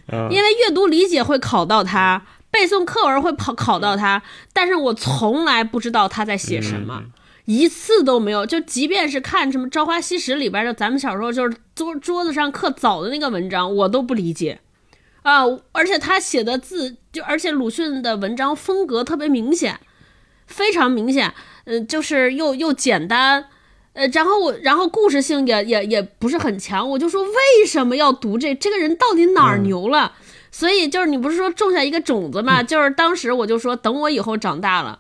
[0.08, 4.24] 嗯因为阅读理解会考到他，背诵课文会考考到他，
[4.54, 7.04] 但是我从来不知道他在写什么。
[7.46, 14.60] 一次都没有，就即便是看什么《朝花夕拾》里边的，咱们小时候就是桌桌子上刻枣的那个文章，我都不理解
[15.24, 15.44] 啊。
[15.72, 19.80] 而且他写的字，就而且鲁迅的文章风格特别明显，
[20.46, 21.34] 非常明显，
[21.66, 23.46] 嗯、就是又又简单，
[23.94, 28.54] 呃，然后我然后故事性也也也不是很强，我就说为什么要读这？
[28.54, 30.14] 这个人到底哪儿牛了？
[30.52, 32.62] 所以就是你不是说种下一个种子嘛？
[32.64, 35.00] 就是当时我就说，等我以后长大了。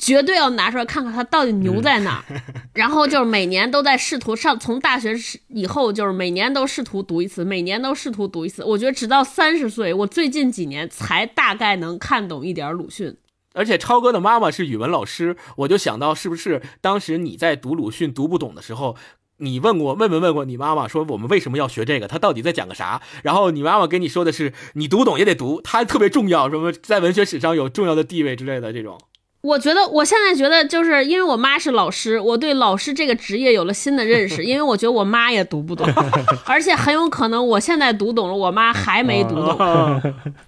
[0.00, 2.42] 绝对要拿出来看看他到底牛在哪儿，
[2.72, 5.14] 然后就是每年都在试图上，从大学
[5.48, 8.64] 以后就是每年都试图读一次，每年都试图读一次。
[8.64, 13.14] 我觉得直到三十岁，我最近几年才大概能看懂一点鲁迅。
[13.52, 18.96] 而且超哥的妈妈是语文老师，我就想到是不是当时你在读鲁迅读不懂的时候，
[19.36, 23.02] 你问过问没问过你妈妈说我们为什么要学这个，他到底在讲个啥？
[23.22, 28.98] 然后你妈妈给你说的是你读懂也得读，它特别重要，什么在文学史上有重要的地位之类的这种。
[29.42, 34.44] 我觉得我现在觉得，就是因为我妈是老师，我对老师这个职业有了新的认识。
[34.44, 35.86] 因为我觉得我妈也读不懂，
[36.44, 39.56] 而且很有可能我现在读懂了，我妈还没读懂。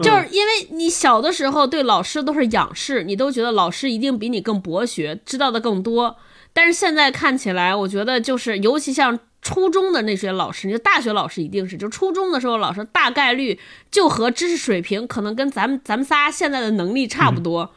[0.00, 6.16] 就是因为你小的时候对老师都是仰视，你都觉得老师一定比你更博学，知道的更多。
[6.52, 13.58] 但是现在看起来，我觉得就是，尤其像初中的那些老师，你说大学老师一定是，就初中的时候老师大概率
[13.90, 17.70] 就和知识水平可能跟咱们咱们仨现在的能力差不多。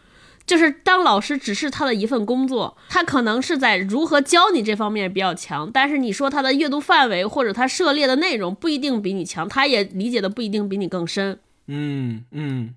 [0.45, 11.39] 就是当老师只是他的一份工作，他可能是在如何教你这方面比较强，但是你说他的阅读范围或者他涉猎的内容不一定比你强，他也理解的不一定比你更深。
[11.67, 12.75] 嗯嗯，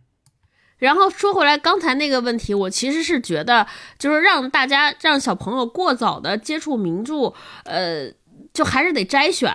[0.78, 3.66] 然后说回来，刚才那个问题，我其实是觉得，
[3.98, 8.10] 就是让大家让小朋友过早的接触名著，呃，
[8.54, 9.54] 就还是得摘选。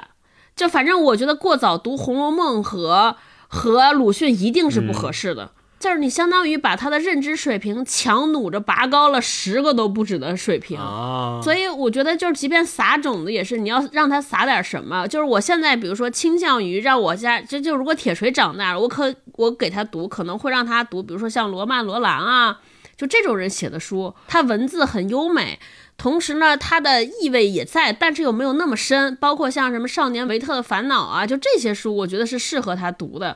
[0.56, 5.52] 就反正我觉得过早读《红楼梦》和和鲁迅一定是不合适的。
[5.84, 10.80] 就是你相当于把他的认知水平强弩着拔高了十个都不止的水平。
[10.80, 15.06] 啊，所以我觉得，就是即便撒种子也是，你要让他撒点什么。
[15.06, 22.62] 就是我现在，比如说倾向于让我家，这就如果铁锤长大了，我可我给他读，可能会让他读，比如说像罗曼·罗兰啊，
[22.96, 25.60] 就这种人写的书，他文字很优美，
[25.98, 29.14] 同时呢，他的意味也在，但是又没有那么深。
[29.18, 33.36] 包括像什么《少年维特的烦恼》啊，就这些书，我觉得是适合他读的。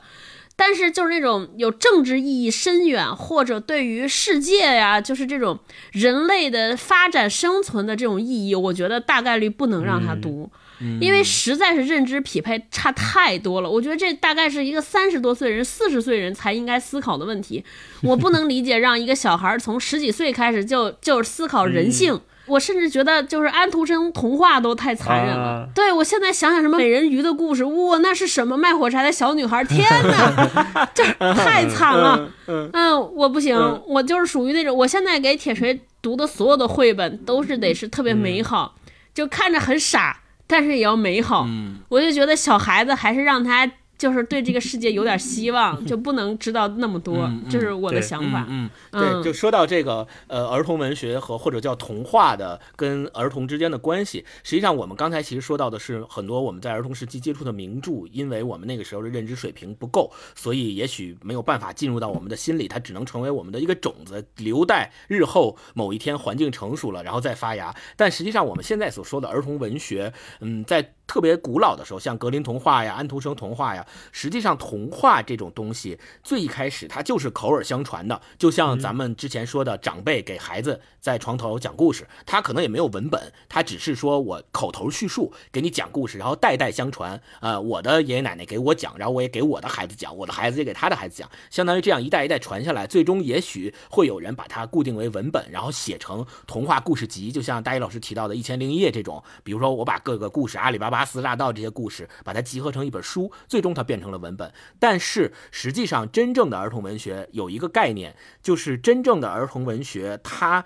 [0.60, 5.60] 但是就是那种有政治意义深远，或者对于世界呀，就是这种
[5.92, 10.50] 人类的发展生存的这种意义，我觉得大概率不能让他读，
[11.00, 13.70] 因为实在是认知匹配差太多了。
[13.70, 17.64] 我觉得这大概是一个三十多岁人、四十岁人才应该思考的问题。
[18.02, 22.20] 我不能理解让一个小孩从十几岁开始就就思考人性。
[22.48, 25.44] 我甚至觉得，就是安徒生童话都太残忍了。
[25.44, 29.64] 啊对我现在想想什么美人鱼的故事，哇，那是什么卖火柴的小女孩？
[29.64, 31.04] 天哪，这
[31.36, 32.30] 太惨了。
[32.48, 32.72] 嗯，
[33.16, 33.56] 我不行，
[33.88, 38.76] 我就是属于那种，我现在给铁锤读的所有的绘本都是得是特别美好，
[39.14, 41.46] 就看着很傻，但是也要美好。
[41.48, 48.46] 嗯我就觉得小孩子还是让他就是对这个世界有点希望， 就不能知道那么多，嗯嗯这是我的想法。
[48.50, 67.76] 嗯，嗯对，就说到这个呃儿童文学和或者叫童话的跟儿童之间的关系，实际上我们刚才其实说到的是很多我们在儿童时期接触的名著，因为我们那个时候的认知水平不够，所以也许没有办法进入到我们的心里，它只能成为我们的一个种子，留待日后某一天环境成熟了，然后再发芽。
[67.96, 87.22] 但实际上我们现在所说的儿童文学，嗯，在特别古老的时候，像格林童话呀、安徒生童话呀，实际上童话这种东西最一开始它就是口耳相传的，就像咱们之前说的，长辈给孩子在床头讲故事，他可能也没有文本，他只是说我口头叙述给你讲故事，然后代代相传。
[87.42, 104.52] 呃，我的爷爷奶奶给我讲，然后我也给我的孩子讲，我的孩子也给他的孩子讲，相当于这样一代一代传下来，最终也许会有人把它固定为文本，然后写成童话故事集，就像大一老师提到的《一千零一夜》这种，比如说我把各个故事，阿里巴巴、四大盗这些故事，把它集合成一本书，最终它变成了文本。
[104.80, 110.66] 但是实际上，真正的儿童文学有一个概念，就是真正的儿童文学，它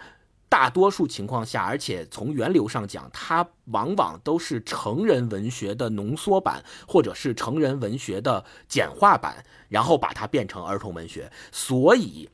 [0.50, 11.32] 大多数情况下，而且从源流上讲，它往往都是成人文学的浓缩版，或者是成人文学的简化版，然后把它变成儿童文学。
[11.52, 12.30] 所以。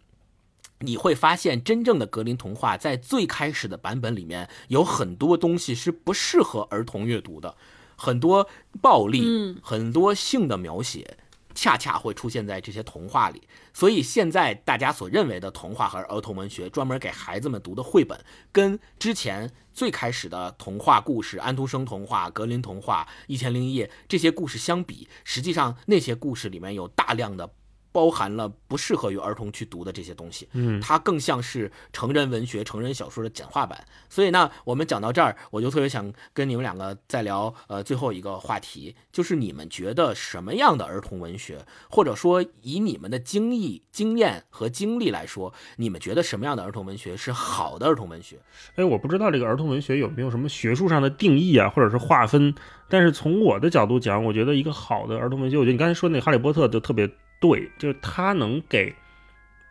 [0.82, 7.56] 你会发现，真正的格林童话在最开始的版本里面，有很多东西是不适合儿童阅读的，
[7.98, 8.48] 很多
[8.82, 11.18] 暴力，嗯很多性的描写，
[11.54, 13.42] 恰恰会出现在这些童话里。
[13.74, 27.50] 所以现在大家所认为的童话和儿童文学，专门给孩子们读的绘本，跟之前最开始的童话故事——安徒生童话、格林童话、一千零一夜这些故事相比，实际上那些故事里面有大量的。
[27.98, 33.84] 包含了不适合于儿童去读的这些东西，嗯它更像是成人文学、成人小说的简化版。
[34.08, 48.38] 所以呢，我们讲到这儿，我就特别想跟你们两个再聊呃最后一个话题，就是你们觉得什么样的儿童文学，或者说以你们的经历、经验和经历来说，你们觉得什么样的儿童文学是好的儿童文学？
[48.76, 52.54] 哎，我不知道这个儿童文学有没有什么学术上的定义啊，或者是划分。
[52.88, 57.10] 但是从我的角度讲，我觉得一个好的儿童文学，我觉得你刚才说那《哈利波特》就特别
[57.40, 58.96] 对，就是它能给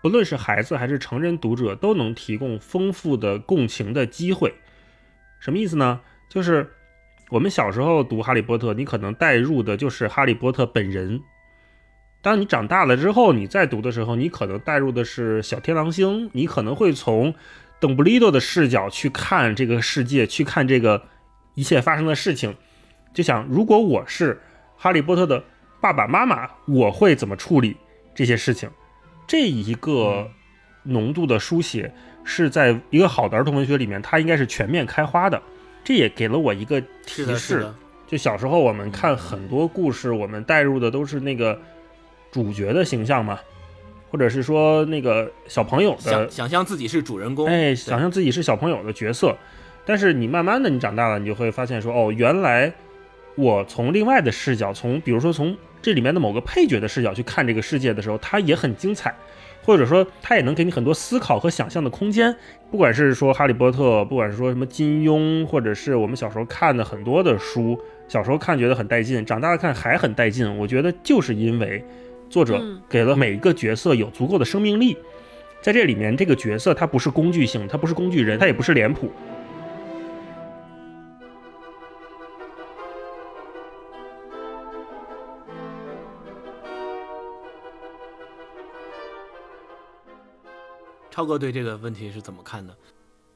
[0.02, 4.54] 不论是孩子还是成人读者都能提供丰富的共情的机会。
[5.40, 6.00] 什么意思呢？
[6.28, 6.70] 就是
[7.30, 11.20] 我们小时候读《哈利波特》，你可能带入的就是哈利波特本人。
[12.22, 17.34] 当你长大了之后，你再读的时候，你可能带入的是小天狼星，你可能会从
[17.78, 21.04] 邓布利多的视角去看这个世界，去看这个
[21.54, 22.56] 一切发生的事情，
[23.12, 24.40] 就想如果我是
[24.76, 25.44] 哈利波特的
[25.92, 27.76] 爸爸妈妈，我会怎么处理
[28.14, 28.68] 这些事情？
[29.26, 30.28] 这一个
[30.82, 31.92] 浓度的书写
[32.24, 35.40] 是在一个好的儿童文学里面，它应该是全面开花的。
[35.84, 37.72] 这也给了我一个提示，
[38.06, 41.56] 就小时候我们看很多故事，我们带入的都是那个
[42.32, 43.38] 主角的形象嘛，
[44.10, 49.36] 或者是说那个小朋友的想想象自己是主人公，哎，想象自己是小朋友的角色，
[49.84, 52.72] 但是你慢慢的你长大了，你就会发现说，哦，原来
[53.36, 59.14] 我从另外的视角，从比如说从这里面的某个配角的视角去看这个世界的时候，它也很精彩，
[59.62, 62.34] 或者说它也能给你很多思考和想象的空间。
[62.70, 67.78] 不管是说哈利波特，不管是说什么金庸，或者是我们小时候看的很多的书，
[68.08, 70.58] 小时候看觉得很带劲，长大了看还很带劲。
[70.58, 71.84] 我觉得就是因为
[72.30, 74.96] 作者嗯给了每一个角色有足够的生命力。
[75.60, 79.10] 在这里面，这个角色他不是工具性，他不是工具人，他也不是脸谱。
[91.16, 92.76] 超哥对这个问题是怎么看的？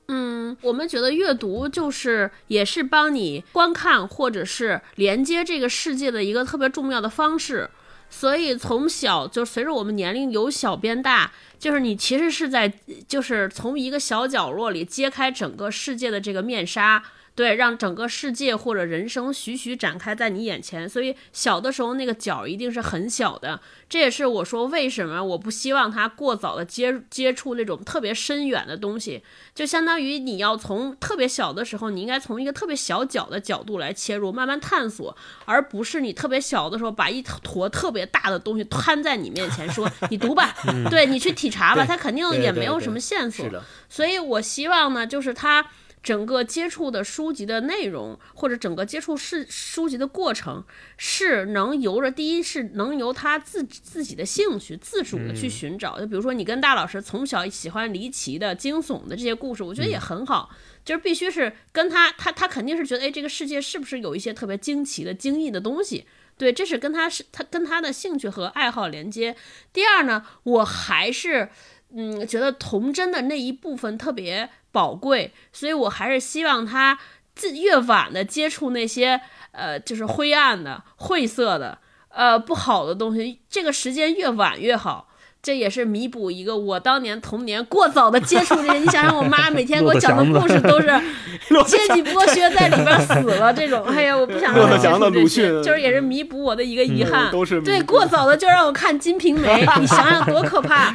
[0.09, 7.71] 嗯，我们觉得阅读就是也是帮你观看或者是连接这个世界的一个特别重要的方式。
[8.11, 12.71] 所以从小就随着我们年龄由小变大，就是你其实是在
[13.09, 17.03] 就是从一个小角落里揭开整个世界的这个面纱。
[17.35, 23.61] 对，让整个世界或者人生徐徐展开在你眼前，所以小的时候那个角一定是很小的。
[23.89, 29.23] 这也是我说为什么我不希望他过早的接接触那种特别深远的东西，
[29.55, 40.55] 就相当于你要从特别小的时候，你应该从一个特别小角的角度来切入，慢慢探索，而不是你特别小的时候把一坨特别大的东西摊在你面前说 你读吧，
[40.91, 43.49] 对你去体察吧，他肯定也没有什么线索
[43.89, 45.67] 所以我希望呢，就是他
[46.03, 50.65] 整个接触的书籍的内容，或者整个接触是书籍的过程，
[50.97, 56.01] 是能由着第一是能由他自自己的兴趣自主的去寻找。
[56.01, 60.51] 就比如说你跟大老师从小喜欢离奇的、惊悚的这些故事，我觉得也很好。
[60.83, 66.07] 就是必须是跟他，他他肯定是觉得，哎，这个世界是不是有一些特别惊奇的、惊异的东西？
[66.39, 69.37] 对，这是跟他是他跟他的兴趣和爱好连接。
[69.75, 71.51] 第二呢，我还是
[71.93, 76.99] 嗯觉得童真的那一部分特别宝贵，所以我还是希望他
[77.35, 79.21] 自越晚的接触那些
[79.53, 85.10] 呃就是灰暗的、晦涩的、呃不好的东西，这个时间越晚越好。
[85.43, 88.79] 这也是弥补一个我当年童年过早的接触这些。
[88.79, 90.87] 你想想，我妈每天给我讲的故事都是
[91.67, 97.31] 阶级剥削在里边死了这种，哎呀，我不想让我接触这鲁些，迅就是也是弥补我的一个遗憾。
[97.31, 100.95] 嗯都是对过早的就让我看《金瓶梅》， 你想想多可怕。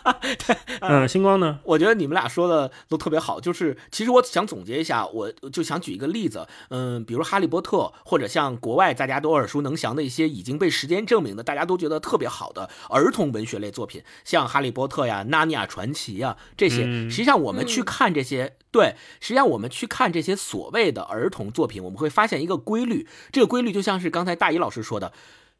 [0.80, 1.58] 嗯，星光呢？
[1.62, 16.84] 我觉得你们俩说的都特别好，就是其实我想总结一下，我就想举一个例子，嗯，比如《哈利波特》，或者像国外大家都耳熟能详的一些已经被时间证明的，大家都觉得特别好的儿童文学类作品，像《哈利波特》呀、《纳尼亚传奇》呀这些。
[16.86, 25.12] 嗯实际上我们去看这些，对，实际上我们去看这些所谓的儿童作品，我们会发现一个规律，这个规律就像是刚才大一老师说的，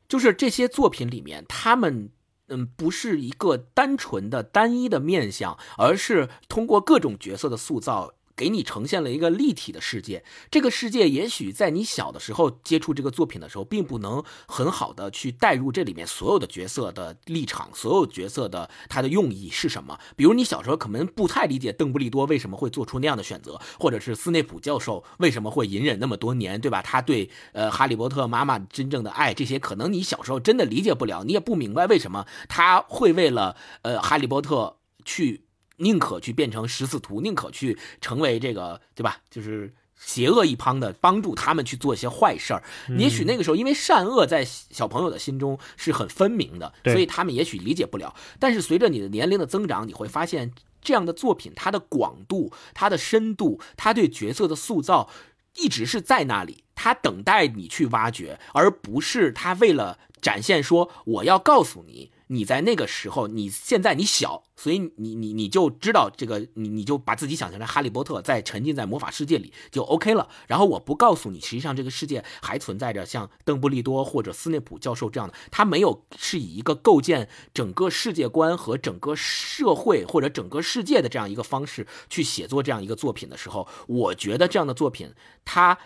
[0.09, 2.11] 就是这些作品里面，他们
[2.49, 8.15] 嗯不是一个单纯的单一的面相，而是通过各种角色的塑造。
[8.41, 20.01] 给你呈现了一个立体的世界，这个世界也许在你小的时候接触这个作品的时候，并不能很好的去带入这里面所有的角色的立场，所有角色的他的用意是什么。
[20.16, 26.80] 比如你小时候可能不太理解邓布利多为什么会做出那样的选择，或者是斯内普教授为什么会隐忍那么多年，对吧？
[26.80, 35.45] 他对呃哈利波特妈妈真正的爱，这些可能你小时候真的理解不了，你也不明白为什么他会为了呃哈利波特去。
[35.81, 39.18] 宁可去变成十四徒，宁可去成为这个，对吧？
[39.31, 42.62] 就是邪恶一方的，帮助他们去做一些坏事儿。
[42.97, 48.14] 也许那个时候，因为善恶在小朋友的心中是很分明的，所以他们也许理解不了。
[48.39, 55.11] 但是随着你的年龄的增长，你会发现这样的作品，它的广度、它的深度、它对角色的塑造，
[55.57, 62.11] 一直是在那里，它等待你去挖掘，而不是他为了展现说我要告诉你。
[62.33, 70.28] 你在那个时候，你现在你小，所以你你你就知道这个，你你就把自己想象成哈利波特，在沉浸在魔法世界里就 OK 了。
[70.47, 85.12] 然后我不告诉你，实际上这个世界还存在着像邓布利多或者斯内普教授这样的，他没有是以一个构建整个世界观和整个社会或者整个世界的这样一个方式去写作这样一个作品的时候，我觉得这样的作品
[85.45, 85.76] 它。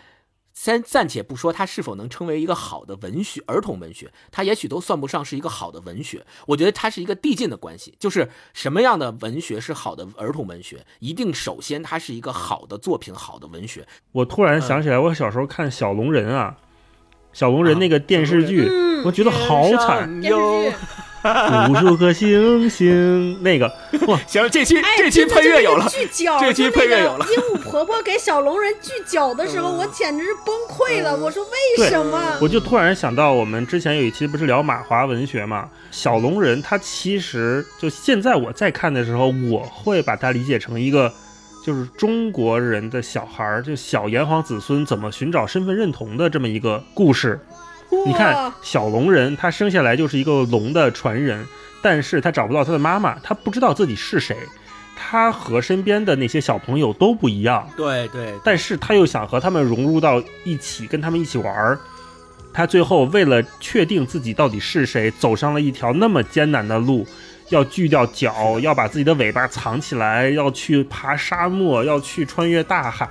[0.55, 6.25] 先暂且不说它是否能称为一个好的文学，儿童文学，它也许都算不上是一个好的文学。
[6.47, 13.87] 我觉得它是一个递进的关系，就是什么样的文学是好的儿童文学，一定首先它是一个好的作品，好的文学。
[14.13, 16.57] 我突然想起来，我小时候看小龙人啊，
[17.33, 20.77] 小龙人那个电视剧，嗯我觉得好惨，电视剧，
[21.71, 23.67] 无数颗星星，那个
[24.07, 25.87] 哇，行，这期哎，这期配乐有了，
[26.41, 31.17] 这期配乐有了鹦鹉婆婆给小龙人锯脚的时候，我简直是崩溃了。
[31.17, 32.39] 我说为什么？
[32.41, 35.69] 我就突然想到，我们之前有一期不是聊马华文学嘛？
[35.91, 41.13] 小龙人他其实就现在我在看的时候，我会把它理解成一个。
[41.65, 47.41] 就是中国人的小孩儿，就小炎黄子孙怎么寻找身份认同的这么一个故事。
[48.07, 51.47] 你看，小龙人他生下来就是一个龙的传人，
[51.83, 54.37] 但是他找不到他的妈妈，他不知道自己是谁，
[54.97, 57.69] 他和身边的那些小朋友都不一样。
[57.77, 61.79] 对对，但是他又想和他们融入到一起，跟他们一起玩儿。
[62.53, 67.05] 他最后为了确定自己到底是谁，走上了一条那么艰难的路，
[67.49, 73.09] 要锯掉脚，要把自己的尾巴藏起来，要去爬沙漠，要去穿越大海。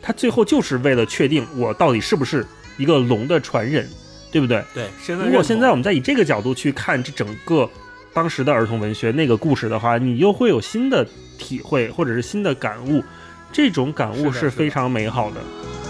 [0.00, 2.46] 他最后就是为了确定我到底是不是
[2.78, 3.86] 一个龙的传人，
[4.32, 4.64] 对不对？
[4.74, 7.68] 对，身份如果现在我们再以这个角度去看这整个
[8.12, 11.06] 当时的儿童文学那个故事的话，你又会有新的
[11.38, 13.04] 体会或者是新的感悟，
[13.52, 15.36] 这种感悟是非常美好的。
[15.36, 15.81] 贴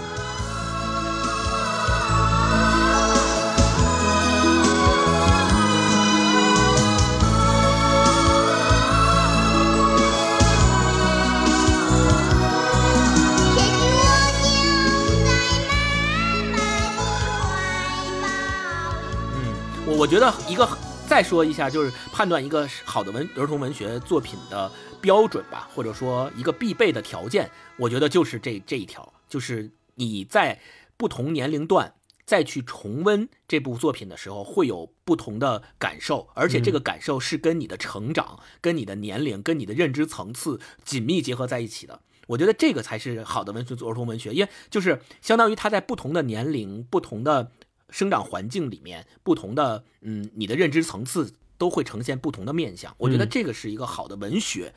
[19.85, 20.67] 我我觉得一个
[21.07, 24.71] 再说一下，就是判断一个好的文儿童文学作品的
[25.01, 30.59] 标准吧，或者说一个必备的条件，我觉得就是这这一条，就是你在
[30.95, 31.93] 不同年龄段。
[32.25, 41.99] 再去重温这部作品的时候，会有不同的感受，而且这个感受是跟你的成长、跟你的年龄、跟你的认知层次紧密结合在一起的。
[42.27, 47.51] 我觉得这个才是好的文学儿童文学，因为就是相当于他在不同的年龄、不同的
[47.93, 52.93] 生长环境里面，不同的嗯，你的认知层次都会呈现不同的面相。
[52.97, 54.73] 我觉得嗯这个是一个好的文学，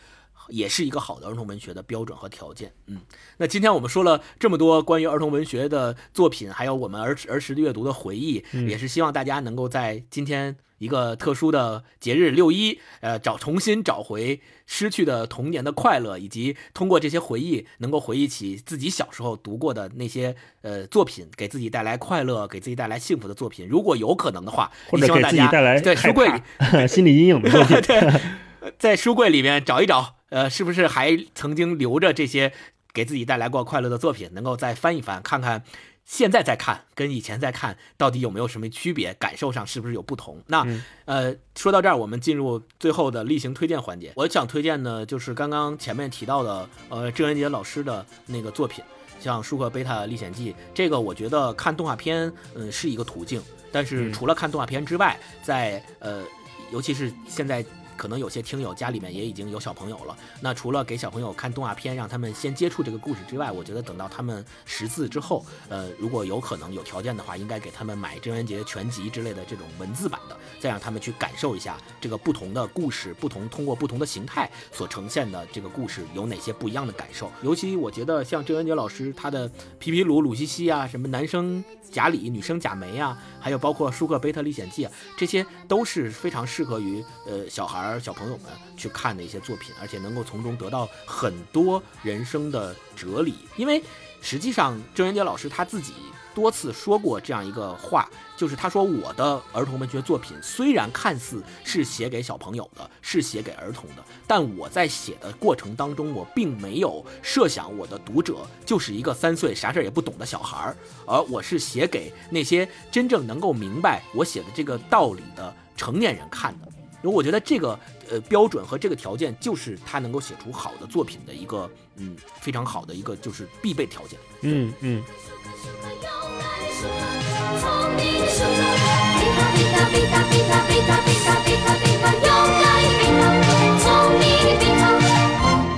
[0.48, 2.74] 也是一个好的儿童文学的标准和条件。
[2.86, 3.00] 嗯，
[3.38, 23.66] 那今天我们说了这么多关于儿童文学的作品，还有我们儿儿时的阅读的回忆，嗯也是希望大家能够在今天一个特殊的节日六一，呃，找重新找回失去的童年的快乐，以及通过这些回忆，能够回忆起自己小时候读过的那些呃作品，给自己带来快乐、给自己带来幸福的作品。
[23.66, 26.40] 如果有可能的话，或者给也希望大家自己带来在书柜里
[26.86, 27.80] 心理阴影的作品。
[27.86, 32.52] 对，在书柜里面找一找，呃，是不是还曾经留着这些
[32.92, 35.62] 给自己带来过快乐的作品，能够再翻一翻，看看
[36.06, 40.40] 现在再看跟以前再看到底有没有什么区别，感受上是不是有不同？
[40.46, 44.12] 那、嗯呃，说到这儿，我们进入最后的例行推荐环节。
[44.14, 48.82] 我想推荐的，就是刚刚前面提到的，呃，郑渊洁老师的那个作品。
[49.18, 53.42] 像《舒克贝塔历险记》，这个我觉得看动画片，嗯，是一个途径。
[53.72, 56.22] 但是嗯除了看动画片之外，在呃，
[56.70, 57.64] 尤其是现在
[57.96, 77.30] 可能有些听友家里面也已经有小朋友了，那除了给小朋友看动画片，让他们先接触这个故事之外，我觉得等到他们识字之后，呃，如果有可能有条件的话，应该给他们买郑渊洁全集之类的这种文字版的，再让他们去感受一下这个不同的故事，不同通过不同的形态所呈现的这个故事有哪些不一样的感受。
[77.42, 93.34] 尤其我觉得像郑渊洁老师他的皮皮鲁、鲁西西啊，什么男生贾里、女生贾梅啊，还有包括舒克贝特历险记啊，这些都是非常适合于呃小孩儿、小朋友们去看的一些作品，而且能够从中得到很多人生的哲理。
[93.56, 93.82] 因为
[94.20, 95.92] 实际上郑渊洁老师他自己
[96.36, 98.06] 多次说过这样一个话，
[98.36, 110.76] 就是他说我的儿童文学作品虽然看似是写给小朋友的，是写给儿童的，但我在写的过程当中，我并没有设想我的读者就是一个三岁啥事儿也不懂的小孩儿，
[111.06, 116.68] 而我是写给那些真正能够明白我写的这个道理的成年人看的。
[117.02, 117.78] 因为我觉得这个
[118.10, 124.18] 呃标准和这个条件，就是他能够写出好的作品的一个嗯非常好的一个就是必备条件。
[124.42, 125.04] 嗯嗯，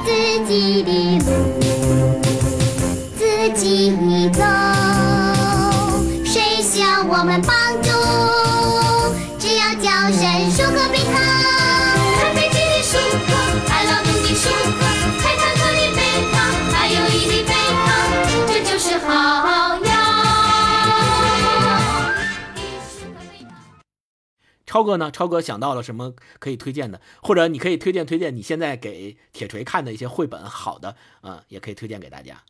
[0.04, 1.30] 自己的路，
[3.16, 3.22] 自
[3.54, 4.42] 己走，
[6.24, 7.67] 谁向我们帮？
[24.68, 25.10] 超哥呢？
[25.10, 27.00] 超哥想到了什么可以推荐的？
[27.22, 32.42] 或者你可以推荐推荐你现在给铁锤看的一些绘本，好的，嗯，也可以推荐给大家。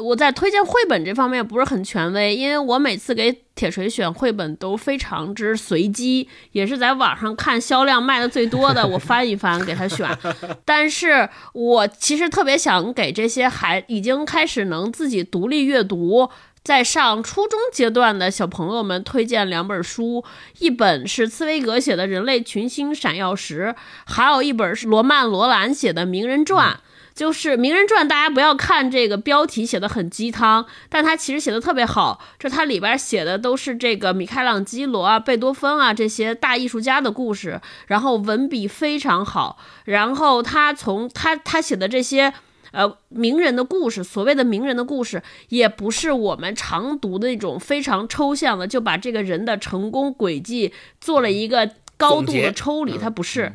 [0.00, 10.08] 我在推荐绘本这方面不是很权威，因为我每次给铁锤选绘本都非常之随机，也是在网上看销量卖的最多的，我翻一翻给他选。
[10.66, 16.28] 但是我其实特别想给这些还已经开始能自己独立阅读。
[16.66, 20.24] 在上初中阶段的小朋友们推荐两本书，
[20.58, 23.72] 一本是茨威格写的《人类群星闪耀时》，
[24.04, 26.72] 还有一本是罗曼·罗兰写的《名人传》。
[27.14, 32.20] 就是《名人传》，大家不要看这个标题写的很鸡汤，但它其实写的特别好。
[32.36, 39.56] 这它里边写的都是这个米开朗基罗啊、贝多芬啊这些大艺术家的故事，然后文笔非常好。
[39.84, 42.34] 然后他从他他写的这些。
[42.76, 53.52] 呃名人的故事，所谓的名人的故事，也不是我们常读的那种非常抽象的，就把这个人的成功轨迹做了一个高度的抽离，嗯它不是。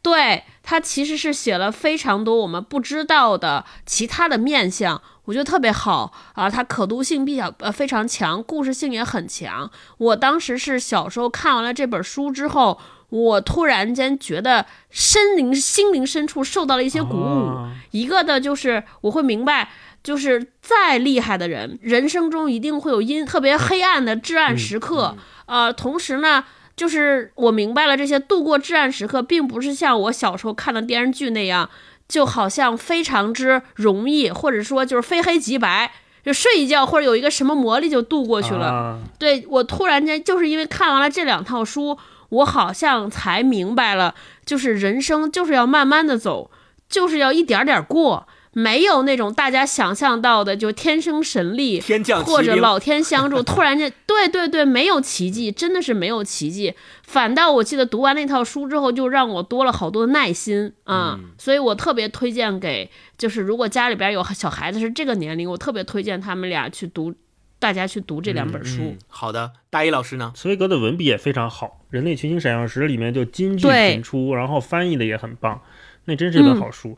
[0.00, 9.68] 对他其实是写了非常多我们不知道的其他的面相，我觉得特别好啊，它可读性比较呃非常强，故事性也很强。
[9.98, 12.78] 我当时是小时候看完了这本书之后，
[13.10, 17.46] 我突然间觉得身灵心灵深处受到了一些鼓舞。
[17.48, 19.70] 啊一个的就是我会明白，
[20.02, 25.16] 就是再厉害的人，人生中一定会有阴特别黑暗的至暗时刻。
[25.46, 26.44] 呃，同时呢，
[26.76, 31.70] 就是我明白了这些度过至暗时刻，并不是像我小时候看的电视剧那样，
[32.06, 35.90] 就好像非常之容易，或者说就是非黑即白。
[36.22, 41.96] 就睡一觉或者有一个什么魔力就度过去了，啊对我突然间就是因为看完了这两套书，
[42.30, 44.14] 我好像才明白了，
[44.44, 46.50] 就是人生就是要慢慢的走，
[46.88, 56.74] 就是要一点点过，没有那种大家想象到的就天生神力，天降或者老天相助， 突然间，对对对，没有奇迹，真的是没有奇迹。
[57.02, 67.14] 反倒我记得读完那套书之后，就让我多了好多耐心啊、所以我特别推荐给，就是如果家里边有小孩子是这个年龄，我特别推荐他们俩去读，
[67.58, 68.82] 大家去读这两本书。
[68.82, 70.32] 嗯，好的，大一老师呢？
[70.34, 75.60] 茨威格的文笔也非常好，《人类群星闪耀时》里面就金句频出，然后翻译的也很棒，
[76.04, 76.96] 那真是一本好书。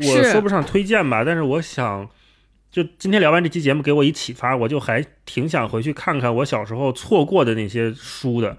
[0.00, 2.08] 我说不上推荐吧，但是我想，
[2.70, 8.58] 就今天聊完这期节目，给我一启发，我就还挺想回去看看我小时候错过的那些书的，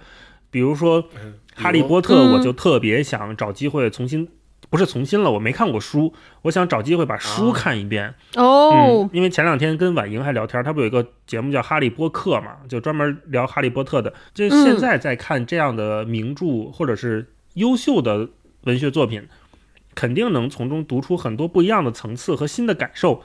[0.50, 1.04] 比如说
[1.54, 4.28] 《哈利波特》，嗯我就特别想找机会重新。
[4.70, 8.14] 不是从新了，我没看过书，我想找机会把书啊看一遍。
[8.36, 14.14] 哦嗯，，因为前两天跟婉莹还聊天，她不有一个节目叫《哈利波特》嘛，就专门聊哈利波特的。
[14.34, 18.30] 就嗯现在在看这样的名著或者是优秀的
[18.64, 19.28] 文学作品，
[19.96, 23.22] 肯定能从中读出很多不一样的层次和新的感受。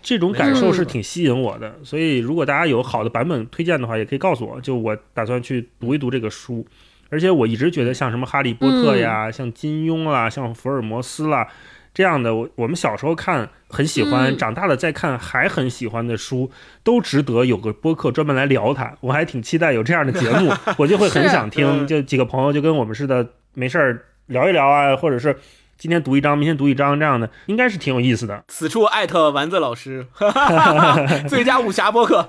[0.00, 4.60] 这种感受是挺吸引我的，所以如果大家有好的版本推荐的话，也可以告诉我。
[4.60, 6.64] 就我打算去读一读这个书，
[7.10, 11.48] 而且我一直觉得像什么《哈利波特》呀，像金庸啦，像福尔摩斯啦
[11.94, 16.50] 这样的，我我们小时候看很喜欢，嗯长大了再看还很喜欢的书，
[16.84, 18.94] 都值得有个播客专门来聊它。
[19.00, 21.66] 我还挺期待有这样的节目， 我就会很想听。
[21.66, 25.36] 嗯就几个朋友就跟我们似的，没事儿聊一聊啊，或者是
[25.76, 28.44] 今天读一章，明天读一章这样的，应该是挺有意思的。
[28.48, 30.06] 此处艾特丸子老师，
[31.26, 32.28] 最佳武侠播客。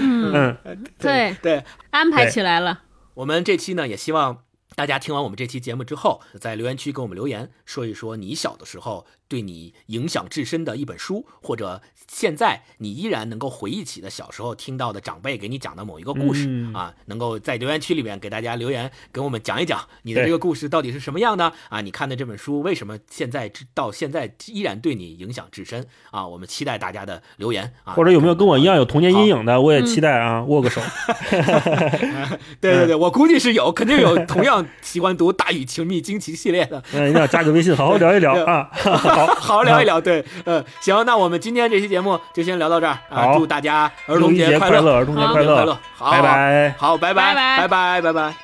[0.00, 0.56] 嗯，
[0.98, 2.80] 对，对，安排起来了。
[3.14, 4.42] 我们这期呢，也希望
[4.74, 21.80] 大家听完我们这期节目之后，在留言区给我们留言，说一说你小的时候对你影响至深的一本书，或者现在你依然能够回忆起的小时候听到的长辈给你讲的某一个故事、嗯啊，能够在留言区里面给大家留言，给我们讲一讲你的这个故事到底是什么样的啊？
[21.80, 26.24] 你看的这本书为什么现在至到现在依然对你影响至深啊？
[26.24, 30.80] 我们期待大家的留言啊，或者有没有跟我一样有童年阴影的，我也嗯期待啊，握个手。
[32.60, 36.80] 对对对，我估计是有，肯定有同样喜欢读《大禹情密惊奇》系列的。
[36.92, 38.70] 嗯，一定要加个微信，好好聊一聊啊。
[38.76, 43.22] 好，好好聊一聊，对，嗯，行，那我们今天这期节目就先聊到这儿啊！
[43.32, 46.74] 好祝大家儿童节快快乐，儿童节快乐好， 拜拜。
[46.78, 48.34] 好，拜拜，拜拜拜，拜拜。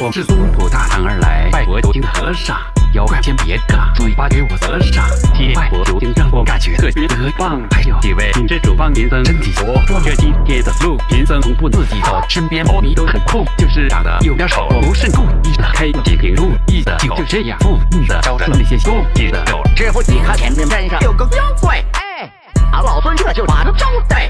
[0.00, 2.56] 我是从土大唐而来，拜佛求经的和尚。
[2.94, 5.04] 妖怪先别尬，嘴巴给我合上。
[5.34, 7.60] 替拜佛求经让我感觉特别的棒。
[7.70, 15.64] 还有几位品质主帮贫僧身体弱，这今天的路贫僧从不自己走，身边猫咪都很酷，就是长得有点丑，不是故意的。
[15.74, 19.62] 开几瓶路易的酒，就这样负意的招惹那些故意的狗。
[19.76, 22.30] 师傅，你看前面山上有个妖怪，哎，
[22.72, 24.28] 俺老孙这就把他招待。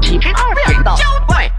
[0.00, 1.50] 启程二变的妖怪，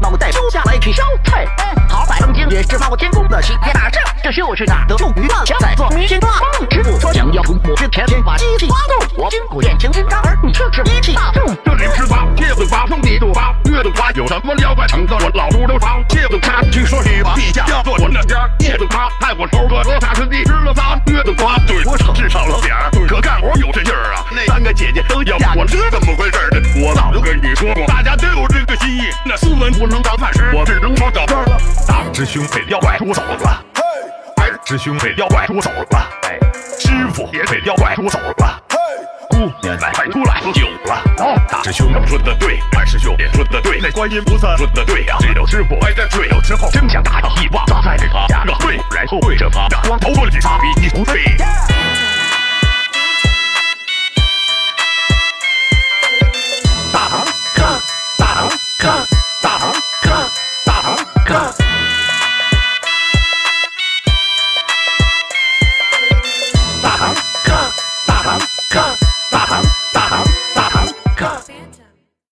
[0.00, 1.46] 脑袋揪下来去烧菜。
[1.88, 6.70] 好歹曾经也是冒天宫的齐天大圣，这就是哪得助于万强在做迷信大梦。
[6.70, 11.44] 师傅说想要出没之前先把机器发动，我筋骨变形金刚，而你这是机器大众。
[11.64, 16.02] 这里是八戒子八碰地度八，月子八有什么妖怪成的我老猪都长。
[16.08, 24.24] 戒子他据说是把地下叫做我那家，戒子他害我头哥和大师弟吃了仨，月子他对我少至少了点儿，可干活有这劲儿啊。
[24.32, 26.86] 那三个姐姐都要我这怎么回事呢？
[26.86, 31.58] 我早就跟你说过，大家都有这个心意，那斯文不能当饭吃，我只能说到这儿了。
[31.86, 33.82] 大师兄被妖怪捉走了，嘿
[34.36, 36.38] 二师兄被妖怪捉走了，哎，
[36.78, 38.62] 师傅也被妖怪捉走了。
[38.70, 38.78] 嘿
[39.28, 41.02] 姑娘们快出来喝酒了！
[41.18, 51.20] 哦，大师兄说的对，二师兄也说的对，那观音菩萨说的对呀、只有师傅还在醉酒之后，真想打他一棒，在他家个对，然后对着他的光头问你傻逼，你不对。